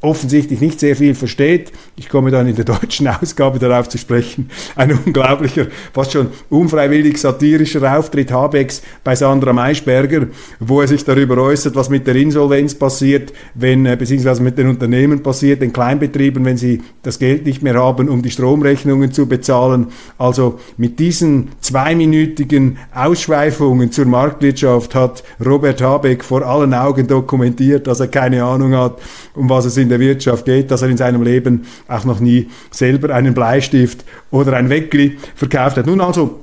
offensichtlich 0.00 0.60
nicht 0.60 0.80
sehr 0.80 0.96
viel 0.96 1.14
versteht. 1.14 1.72
Ich 1.96 2.08
komme 2.08 2.30
dann 2.30 2.46
in 2.46 2.56
der 2.56 2.64
deutschen 2.64 3.08
Ausgabe 3.22 3.58
darauf 3.58 3.88
zu 3.88 3.98
sprechen. 3.98 4.50
Ein 4.76 4.98
unglaublicher, 5.04 5.66
fast 5.92 6.12
schon 6.12 6.28
unfreiwillig 6.50 7.18
satirischer 7.18 7.98
Auftritt 7.98 8.30
Habecks 8.30 8.82
bei 9.02 9.14
Sandra 9.16 9.52
Maischberger, 9.52 10.28
wo 10.60 10.80
er 10.80 10.88
sich 10.88 11.04
darüber 11.04 11.38
äußert, 11.38 11.74
was 11.74 11.90
mit 11.90 12.06
der 12.06 12.16
Insolvenz 12.16 12.74
passiert, 12.74 13.32
wenn, 13.54 13.86
äh, 13.86 13.96
beziehungsweise 13.96 14.42
mit 14.42 14.56
den 14.58 14.68
Unternehmen 14.68 15.22
passiert, 15.22 15.62
den 15.62 15.72
Kleinbetrieben, 15.72 16.44
wenn 16.44 16.56
sie 16.56 16.82
das 17.02 17.18
Geld 17.18 17.46
nicht 17.46 17.62
mehr 17.62 17.74
haben, 17.74 18.08
um 18.08 18.22
die 18.22 18.30
Stromrechnungen 18.30 19.12
zu 19.12 19.26
bezahlen. 19.26 19.88
Also 20.16 20.60
mit 20.76 20.98
diesen 20.98 21.48
zweiminütigen 21.60 22.78
Ausschweifungen 22.94 23.90
zur 23.92 24.06
Marktwirtschaft 24.06 24.94
hat 24.94 25.24
Robert 25.44 25.82
Habeck 25.82 26.24
vor 26.24 26.42
allen 26.42 26.74
Augen 26.74 27.06
dokumentiert, 27.06 27.86
dass 27.86 28.00
er 28.00 28.08
keine 28.08 28.44
Ahnung 28.44 28.74
hat, 28.74 28.98
um 29.34 29.48
was 29.48 29.64
es 29.64 29.76
in 29.76 29.87
der 29.88 30.00
Wirtschaft 30.00 30.44
geht, 30.44 30.70
dass 30.70 30.82
er 30.82 30.88
in 30.88 30.96
seinem 30.96 31.22
Leben 31.22 31.66
auch 31.86 32.04
noch 32.04 32.20
nie 32.20 32.48
selber 32.70 33.14
einen 33.14 33.34
Bleistift 33.34 34.04
oder 34.30 34.54
ein 34.54 34.70
Weckli 34.70 35.16
verkauft 35.34 35.76
hat. 35.76 35.86
Nun 35.86 36.00
also, 36.00 36.40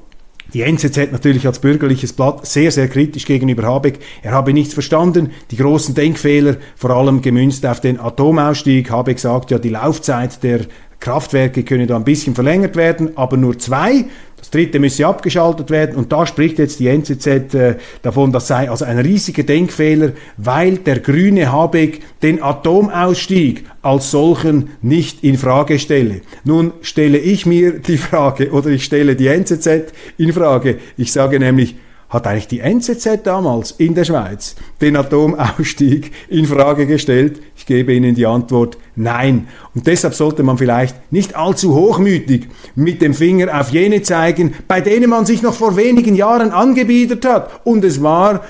die 0.54 0.62
NZZ 0.62 1.12
natürlich 1.12 1.48
als 1.48 1.60
bürgerliches 1.60 2.14
Blatt 2.14 2.46
sehr, 2.46 2.72
sehr 2.72 2.88
kritisch 2.88 3.26
gegenüber 3.26 3.64
Habeck. 3.64 4.00
Er 4.22 4.32
habe 4.32 4.54
nichts 4.54 4.74
verstanden, 4.74 5.32
die 5.52 5.58
großen 5.58 5.96
Denkfehler, 5.96 6.58
vor 6.76 6.92
allem 6.92 7.22
gemünzt 7.22 7.66
auf 7.66 7.82
den 7.82 8.00
Atomausstieg. 8.00 8.90
Habeck 8.90 9.20
sagt 9.20 9.52
ja, 9.52 9.58
die 9.58 9.70
Laufzeit 9.70 10.44
der 10.44 10.62
Kraftwerke 11.00 11.64
könne 11.64 11.88
da 11.88 11.96
ein 11.96 12.04
bisschen 12.04 12.36
verlängert 12.36 12.76
werden, 12.76 13.18
aber 13.18 13.38
nur 13.38 13.60
zwei. 13.60 14.06
Das 14.38 14.52
dritte 14.52 14.80
müsse 14.80 15.08
abgeschaltet 15.08 15.72
werden 15.72 15.96
und 15.96 16.12
da 16.12 16.26
spricht 16.28 16.60
jetzt 16.60 16.80
die 16.80 16.88
NZZ 16.88 17.28
äh, 17.56 17.76
davon, 18.02 18.32
das 18.32 18.48
sei 18.48 18.70
also 18.70 18.86
ein 18.86 19.00
riesiger 19.00 19.44
Denkfehler, 19.44 20.12
weil 20.38 20.78
der 20.78 21.00
grüne 21.00 21.52
Habeck 21.52 22.02
den 22.22 22.44
Atomausstieg 22.44 23.66
als 23.82 24.12
solchen 24.12 24.72
nicht 24.82 25.24
in 25.24 25.38
Frage 25.38 25.80
stelle. 25.80 26.22
Nun 26.44 26.74
stelle 26.82 27.18
ich 27.18 27.46
mir 27.46 27.80
die 27.80 27.98
Frage 27.98 28.52
oder 28.52 28.70
ich 28.70 28.84
stelle 28.84 29.16
die 29.16 29.28
NZZ 29.28 29.94
in 30.18 30.34
Frage. 30.34 30.78
Ich 30.98 31.12
sage 31.12 31.40
nämlich, 31.40 31.76
hat 32.10 32.28
eigentlich 32.28 32.48
die 32.48 32.60
NZZ 32.60 33.24
damals 33.24 33.72
in 33.72 33.96
der 33.96 34.06
Schweiz 34.06 34.56
den 34.82 34.96
Atomausstieg 34.96 36.12
in 36.30 36.46
Frage 36.46 36.86
gestellt? 36.86 37.42
Ich 37.56 37.66
gebe 37.66 37.94
Ihnen 37.94 38.16
die 38.16 38.26
Antwort 38.26 38.78
nein. 38.96 39.48
Und 39.74 39.88
deshalb 39.88 40.14
sollte 40.14 40.44
man 40.44 40.58
vielleicht 40.58 41.12
nicht 41.12 41.36
allzu 41.36 41.74
hochmütig 41.74 42.48
mit 42.76 43.02
dem 43.02 43.14
Finger 43.14 43.60
auf 43.60 43.70
jene 43.70 44.02
zeigen, 44.02 44.54
bei 44.68 44.82
denen 44.82 45.10
man 45.10 45.26
sich 45.26 45.42
noch 45.42 45.54
vor 45.54 45.76
wenigen 45.76 46.16
Jahren 46.16 46.52
angebietet 46.52 47.26
hat. 47.26 47.62
Und 47.66 47.84
es 47.84 48.02
war 48.02 48.42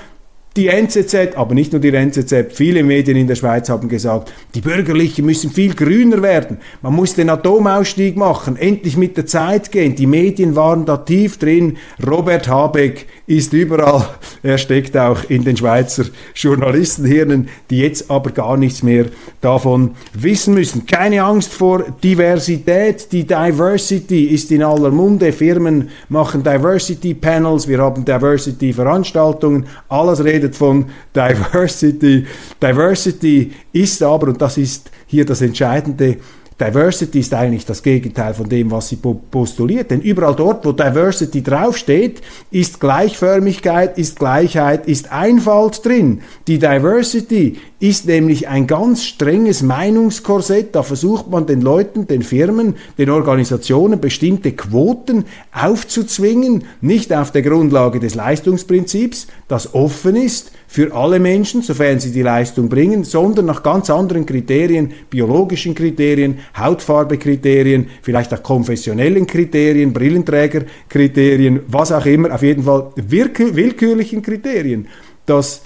die 0.56 0.68
NZZ, 0.68 1.36
aber 1.36 1.54
nicht 1.54 1.72
nur 1.72 1.80
die 1.80 1.94
NZZ, 1.94 2.52
viele 2.52 2.82
Medien 2.82 3.16
in 3.16 3.26
der 3.26 3.34
Schweiz 3.34 3.68
haben 3.68 3.88
gesagt, 3.88 4.32
die 4.54 4.60
Bürgerlichen 4.60 5.26
müssen 5.26 5.50
viel 5.50 5.74
grüner 5.74 6.22
werden. 6.22 6.58
Man 6.82 6.94
muss 6.94 7.14
den 7.14 7.28
Atomausstieg 7.28 8.16
machen, 8.16 8.56
endlich 8.56 8.96
mit 8.96 9.16
der 9.16 9.26
Zeit 9.26 9.70
gehen. 9.70 9.94
Die 9.94 10.06
Medien 10.06 10.56
waren 10.56 10.86
da 10.86 10.96
tief 10.96 11.38
drin. 11.38 11.76
Robert 12.06 12.48
Habeck 12.48 13.06
ist 13.26 13.52
überall. 13.52 14.08
Er 14.42 14.58
steckt 14.58 14.96
auch 14.96 15.24
in 15.28 15.44
den 15.44 15.56
Schweizer 15.56 16.04
Journalistenhirnen, 16.34 17.48
die 17.70 17.78
jetzt 17.78 18.10
aber 18.10 18.30
gar 18.30 18.56
nichts 18.56 18.82
mehr 18.82 19.06
davon 19.40 19.96
wissen 20.14 20.54
müssen. 20.54 20.86
Keine 20.86 21.22
Angst 21.22 21.52
vor 21.52 21.84
Diversität. 22.02 23.12
Die 23.12 23.26
Diversity 23.26 24.26
ist 24.26 24.50
in 24.52 24.62
aller 24.62 24.90
Munde. 24.90 25.32
Firmen 25.32 25.90
machen 26.08 26.42
Diversity 26.42 27.14
Panels. 27.14 27.66
Wir 27.66 27.78
haben 27.78 28.04
Diversity 28.04 28.72
Veranstaltungen. 28.72 29.66
Alles 29.88 30.22
redet 30.22 30.45
redet 30.46 30.56
von 30.56 30.86
Diversity. 31.14 32.26
Diversity 32.62 33.52
ist 33.72 34.02
aber, 34.02 34.28
und 34.28 34.40
das 34.40 34.56
ist 34.58 34.90
hier 35.06 35.24
das 35.24 35.42
Entscheidende, 35.42 36.16
Diversity 36.58 37.20
ist 37.20 37.34
eigentlich 37.34 37.66
das 37.66 37.82
Gegenteil 37.82 38.32
von 38.32 38.48
dem, 38.48 38.70
was 38.70 38.88
sie 38.88 38.96
postuliert. 38.96 39.90
Denn 39.90 40.00
überall 40.00 40.34
dort, 40.34 40.64
wo 40.64 40.72
Diversity 40.72 41.42
draufsteht, 41.42 42.22
ist 42.50 42.80
Gleichförmigkeit, 42.80 43.98
ist 43.98 44.18
Gleichheit, 44.18 44.88
ist 44.88 45.12
Einfalt 45.12 45.84
drin. 45.84 46.22
Die 46.46 46.58
Diversity 46.58 47.58
ist 47.78 48.06
nämlich 48.06 48.48
ein 48.48 48.66
ganz 48.66 49.04
strenges 49.04 49.62
Meinungskorsett. 49.62 50.74
Da 50.74 50.82
versucht 50.82 51.28
man 51.28 51.46
den 51.46 51.60
Leuten, 51.60 52.06
den 52.06 52.22
Firmen, 52.22 52.76
den 52.96 53.10
Organisationen 53.10 54.00
bestimmte 54.00 54.52
Quoten 54.52 55.24
aufzuzwingen, 55.52 56.64
nicht 56.80 57.12
auf 57.12 57.32
der 57.32 57.42
Grundlage 57.42 58.00
des 58.00 58.14
Leistungsprinzips, 58.14 59.26
das 59.48 59.74
offen 59.74 60.16
ist 60.16 60.52
für 60.66 60.94
alle 60.94 61.20
Menschen, 61.20 61.60
sofern 61.60 62.00
sie 62.00 62.12
die 62.12 62.22
Leistung 62.22 62.68
bringen, 62.70 63.04
sondern 63.04 63.44
nach 63.44 63.62
ganz 63.62 63.90
anderen 63.90 64.24
Kriterien, 64.24 64.92
biologischen 65.10 65.74
Kriterien, 65.74 66.38
Hautfarbekriterien, 66.58 67.88
vielleicht 68.00 68.32
auch 68.32 68.42
konfessionellen 68.42 69.26
Kriterien, 69.26 69.92
Brillenträgerkriterien, 69.92 71.60
was 71.68 71.92
auch 71.92 72.06
immer, 72.06 72.34
auf 72.34 72.42
jeden 72.42 72.64
Fall 72.64 72.90
willkürlichen 72.96 74.22
Kriterien. 74.22 74.88
Das 75.26 75.62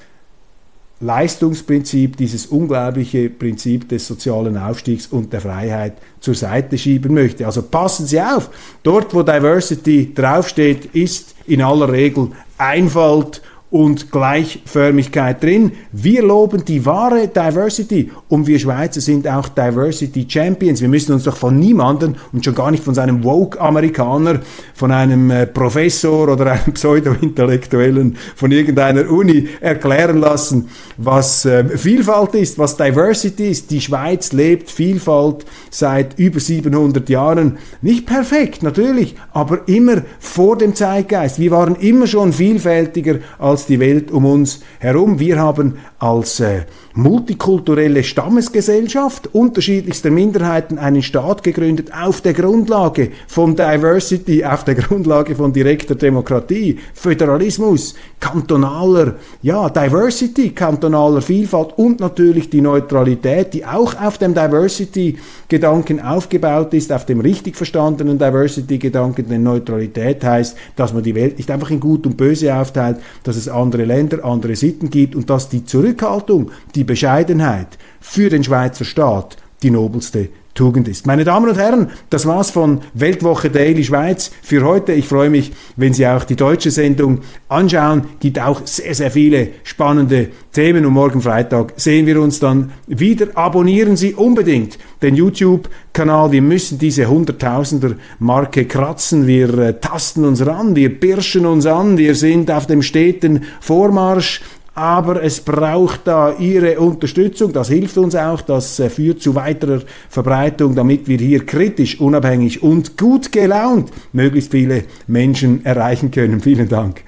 Leistungsprinzip, 1.01 2.19
dieses 2.19 2.47
unglaubliche 2.47 3.31
Prinzip 3.31 3.89
des 3.89 4.07
sozialen 4.07 4.59
Aufstiegs 4.59 5.07
und 5.07 5.33
der 5.33 5.41
Freiheit 5.41 5.95
zur 6.21 6.35
Seite 6.35 6.77
schieben 6.77 7.15
möchte. 7.15 7.47
Also 7.47 7.63
passen 7.63 8.07
Sie 8.07 8.21
auf, 8.21 8.51
dort 8.83 9.15
wo 9.15 9.23
Diversity 9.23 10.13
draufsteht, 10.15 10.95
ist 10.95 11.35
in 11.47 11.63
aller 11.63 11.91
Regel 11.91 12.29
Einfalt 12.59 13.41
und 13.71 14.11
Gleichförmigkeit 14.11 15.43
drin. 15.43 15.73
Wir 15.93 16.23
loben 16.23 16.65
die 16.65 16.85
wahre 16.85 17.29
Diversity 17.29 18.11
und 18.29 18.47
wir 18.47 18.59
Schweizer 18.59 19.01
sind 19.01 19.29
auch 19.29 19.49
Diversity 19.49 20.27
Champions. 20.29 20.81
Wir 20.81 20.89
müssen 20.89 21.13
uns 21.13 21.25
doch 21.25 21.37
von 21.37 21.59
niemandem 21.59 22.17
und 22.33 22.45
schon 22.45 22.55
gar 22.55 22.71
nicht 22.73 22.83
von 22.83 22.95
seinem 22.95 23.23
Woke-Amerikaner, 23.23 24.41
von 24.75 24.91
einem 24.91 25.31
äh, 25.31 25.47
Professor 25.47 26.29
oder 26.29 26.53
einem 26.53 26.73
Pseudo-Intellektuellen 26.75 28.17
von 28.35 28.51
irgendeiner 28.51 29.09
Uni 29.09 29.49
erklären 29.61 30.19
lassen, 30.19 30.69
was 30.97 31.45
äh, 31.45 31.65
Vielfalt 31.77 32.35
ist, 32.35 32.59
was 32.59 32.77
Diversity 32.77 33.51
ist. 33.51 33.71
Die 33.71 33.81
Schweiz 33.81 34.33
lebt 34.33 34.71
Vielfalt 34.71 35.47
seit 35.71 36.19
über 36.19 36.41
700 36.41 37.09
Jahren. 37.09 37.59
Nicht 37.83 38.07
perfekt, 38.07 38.65
natürlich, 38.65 39.15
aber 39.33 39.69
immer 39.69 40.03
vor 40.19 40.59
dem 40.59 40.75
Zeitgeist. 40.75 41.39
Wir 41.39 41.53
waren 41.53 41.77
immer 41.77 42.09
schon 42.09 42.33
vielfältiger 42.33 43.19
als 43.39 43.60
als 43.61 43.66
die 43.66 43.79
Welt 43.79 44.11
um 44.11 44.25
uns 44.25 44.62
herum. 44.79 45.18
Wir 45.18 45.38
haben 45.38 45.77
als 45.99 46.40
äh, 46.40 46.62
multikulturelle 47.01 48.05
Stammesgesellschaft 48.05 49.35
unterschiedlichster 49.35 50.11
Minderheiten 50.11 50.79
einen 50.79 51.03
Staat 51.03 51.43
gegründet 51.43 51.93
auf 51.95 52.21
der 52.21 52.35
Grundlage 52.35 53.11
von 53.27 53.57
Diversity, 53.57 54.45
auf 54.45 54.65
der 54.65 54.75
Grundlage 54.75 55.35
von 55.35 55.53
direkter 55.53 55.95
Demokratie, 55.95 56.79
Föderalismus, 56.93 57.95
kantonaler, 58.21 59.15
ja, 59.41 59.71
Diversity, 59.71 60.51
kantonaler 60.51 61.23
Vielfalt 61.23 61.73
und 61.77 62.01
natürlich 62.01 62.51
die 62.51 62.61
Neutralität, 62.61 63.55
die 63.55 63.65
auch 63.65 63.99
auf 63.99 64.19
dem 64.19 64.35
Diversity-Gedanken 64.35 66.01
aufgebaut 66.01 66.75
ist, 66.75 66.93
auf 66.93 67.07
dem 67.07 67.21
richtig 67.21 67.57
verstandenen 67.57 68.19
Diversity-Gedanken, 68.19 69.29
denn 69.29 69.43
Neutralität 69.43 70.23
heißt, 70.23 70.57
dass 70.77 70.93
man 70.93 71.03
die 71.03 71.15
Welt 71.15 71.39
nicht 71.39 71.51
einfach 71.51 71.71
in 71.71 71.81
Gut 71.81 72.05
und 72.07 72.19
Böse 72.19 72.55
aufteilt, 72.55 72.99
dass 73.23 73.37
es 73.37 73.49
andere 73.49 73.85
Länder, 73.85 74.23
andere 74.25 74.55
Sitten 74.55 74.91
gibt 74.91 75.17
und 75.17 75.31
dass 75.31 75.49
die 75.49 75.65
Zurückhaltung, 75.65 76.51
die 76.75 76.89
Bescheidenheit 76.90 77.79
für 78.00 78.31
den 78.31 78.42
Schweizer 78.42 78.85
Staat 78.85 79.37
die 79.62 79.70
nobelste 79.70 80.29
Tugend 80.55 80.88
ist. 80.88 81.07
Meine 81.07 81.22
Damen 81.22 81.48
und 81.48 81.57
Herren, 81.57 81.90
das 82.11 82.26
war's 82.26 82.50
von 82.50 82.81
Weltwoche 82.92 83.48
Daily 83.48 83.85
Schweiz 83.85 84.33
für 84.42 84.64
heute. 84.64 84.92
Ich 84.92 85.07
freue 85.07 85.31
mich, 85.31 85.53
wenn 85.76 85.94
Sie 85.94 86.05
auch 86.05 86.24
die 86.24 86.35
deutsche 86.35 86.72
Sendung 86.72 87.20
anschauen. 87.48 88.03
Gibt 88.18 88.40
auch 88.40 88.66
sehr, 88.66 88.94
sehr 88.96 89.12
viele 89.12 89.50
spannende 89.62 90.31
Themen 90.53 90.85
und 90.85 90.92
morgen 90.92 91.22
Freitag 91.22 91.74
sehen 91.76 92.07
wir 92.07 92.20
uns 92.20 92.40
dann 92.40 92.72
wieder. 92.88 93.29
Abonnieren 93.37 93.96
Sie 93.96 94.14
unbedingt 94.14 94.76
den 95.00 95.14
YouTube-Kanal. 95.14 96.33
Wir 96.33 96.42
müssen 96.42 96.79
diese 96.79 97.07
Hunderttausender-Marke 97.09 98.64
kratzen. 98.64 99.29
Wir 99.29 99.57
äh, 99.57 99.81
tasten 99.81 100.24
uns 100.24 100.44
ran, 100.44 100.74
wir 100.74 100.98
pirschen 100.98 101.46
uns 101.46 101.64
an, 101.64 101.96
wir 101.96 102.16
sind 102.16 102.50
auf 102.50 102.66
dem 102.66 102.83
steten 102.83 103.44
Vormarsch 103.61 104.42
aber 104.75 105.23
es 105.23 105.41
braucht 105.41 106.07
da 106.07 106.35
Ihre 106.39 106.79
Unterstützung. 106.79 107.53
Das 107.53 107.69
hilft 107.69 107.99
uns 107.99 108.15
auch, 108.15 108.41
das 108.41 108.79
äh, 108.79 108.89
führt 108.89 109.21
zu 109.21 109.35
weiterer 109.35 109.81
Verbreitung, 110.09 110.75
damit 110.75 111.09
wir 111.09 111.19
hier 111.19 111.45
kritisch, 111.45 112.01
unabhängig 112.01 112.63
und 112.63 112.97
gut 112.97 113.33
gelaunt 113.33 113.91
möglichst 114.13 114.53
viele 114.53 114.85
Menschen 115.07 115.65
erreichen 115.65 116.11
können. 116.11 116.41
Vielen 116.41 116.69
Dank. 116.69 117.03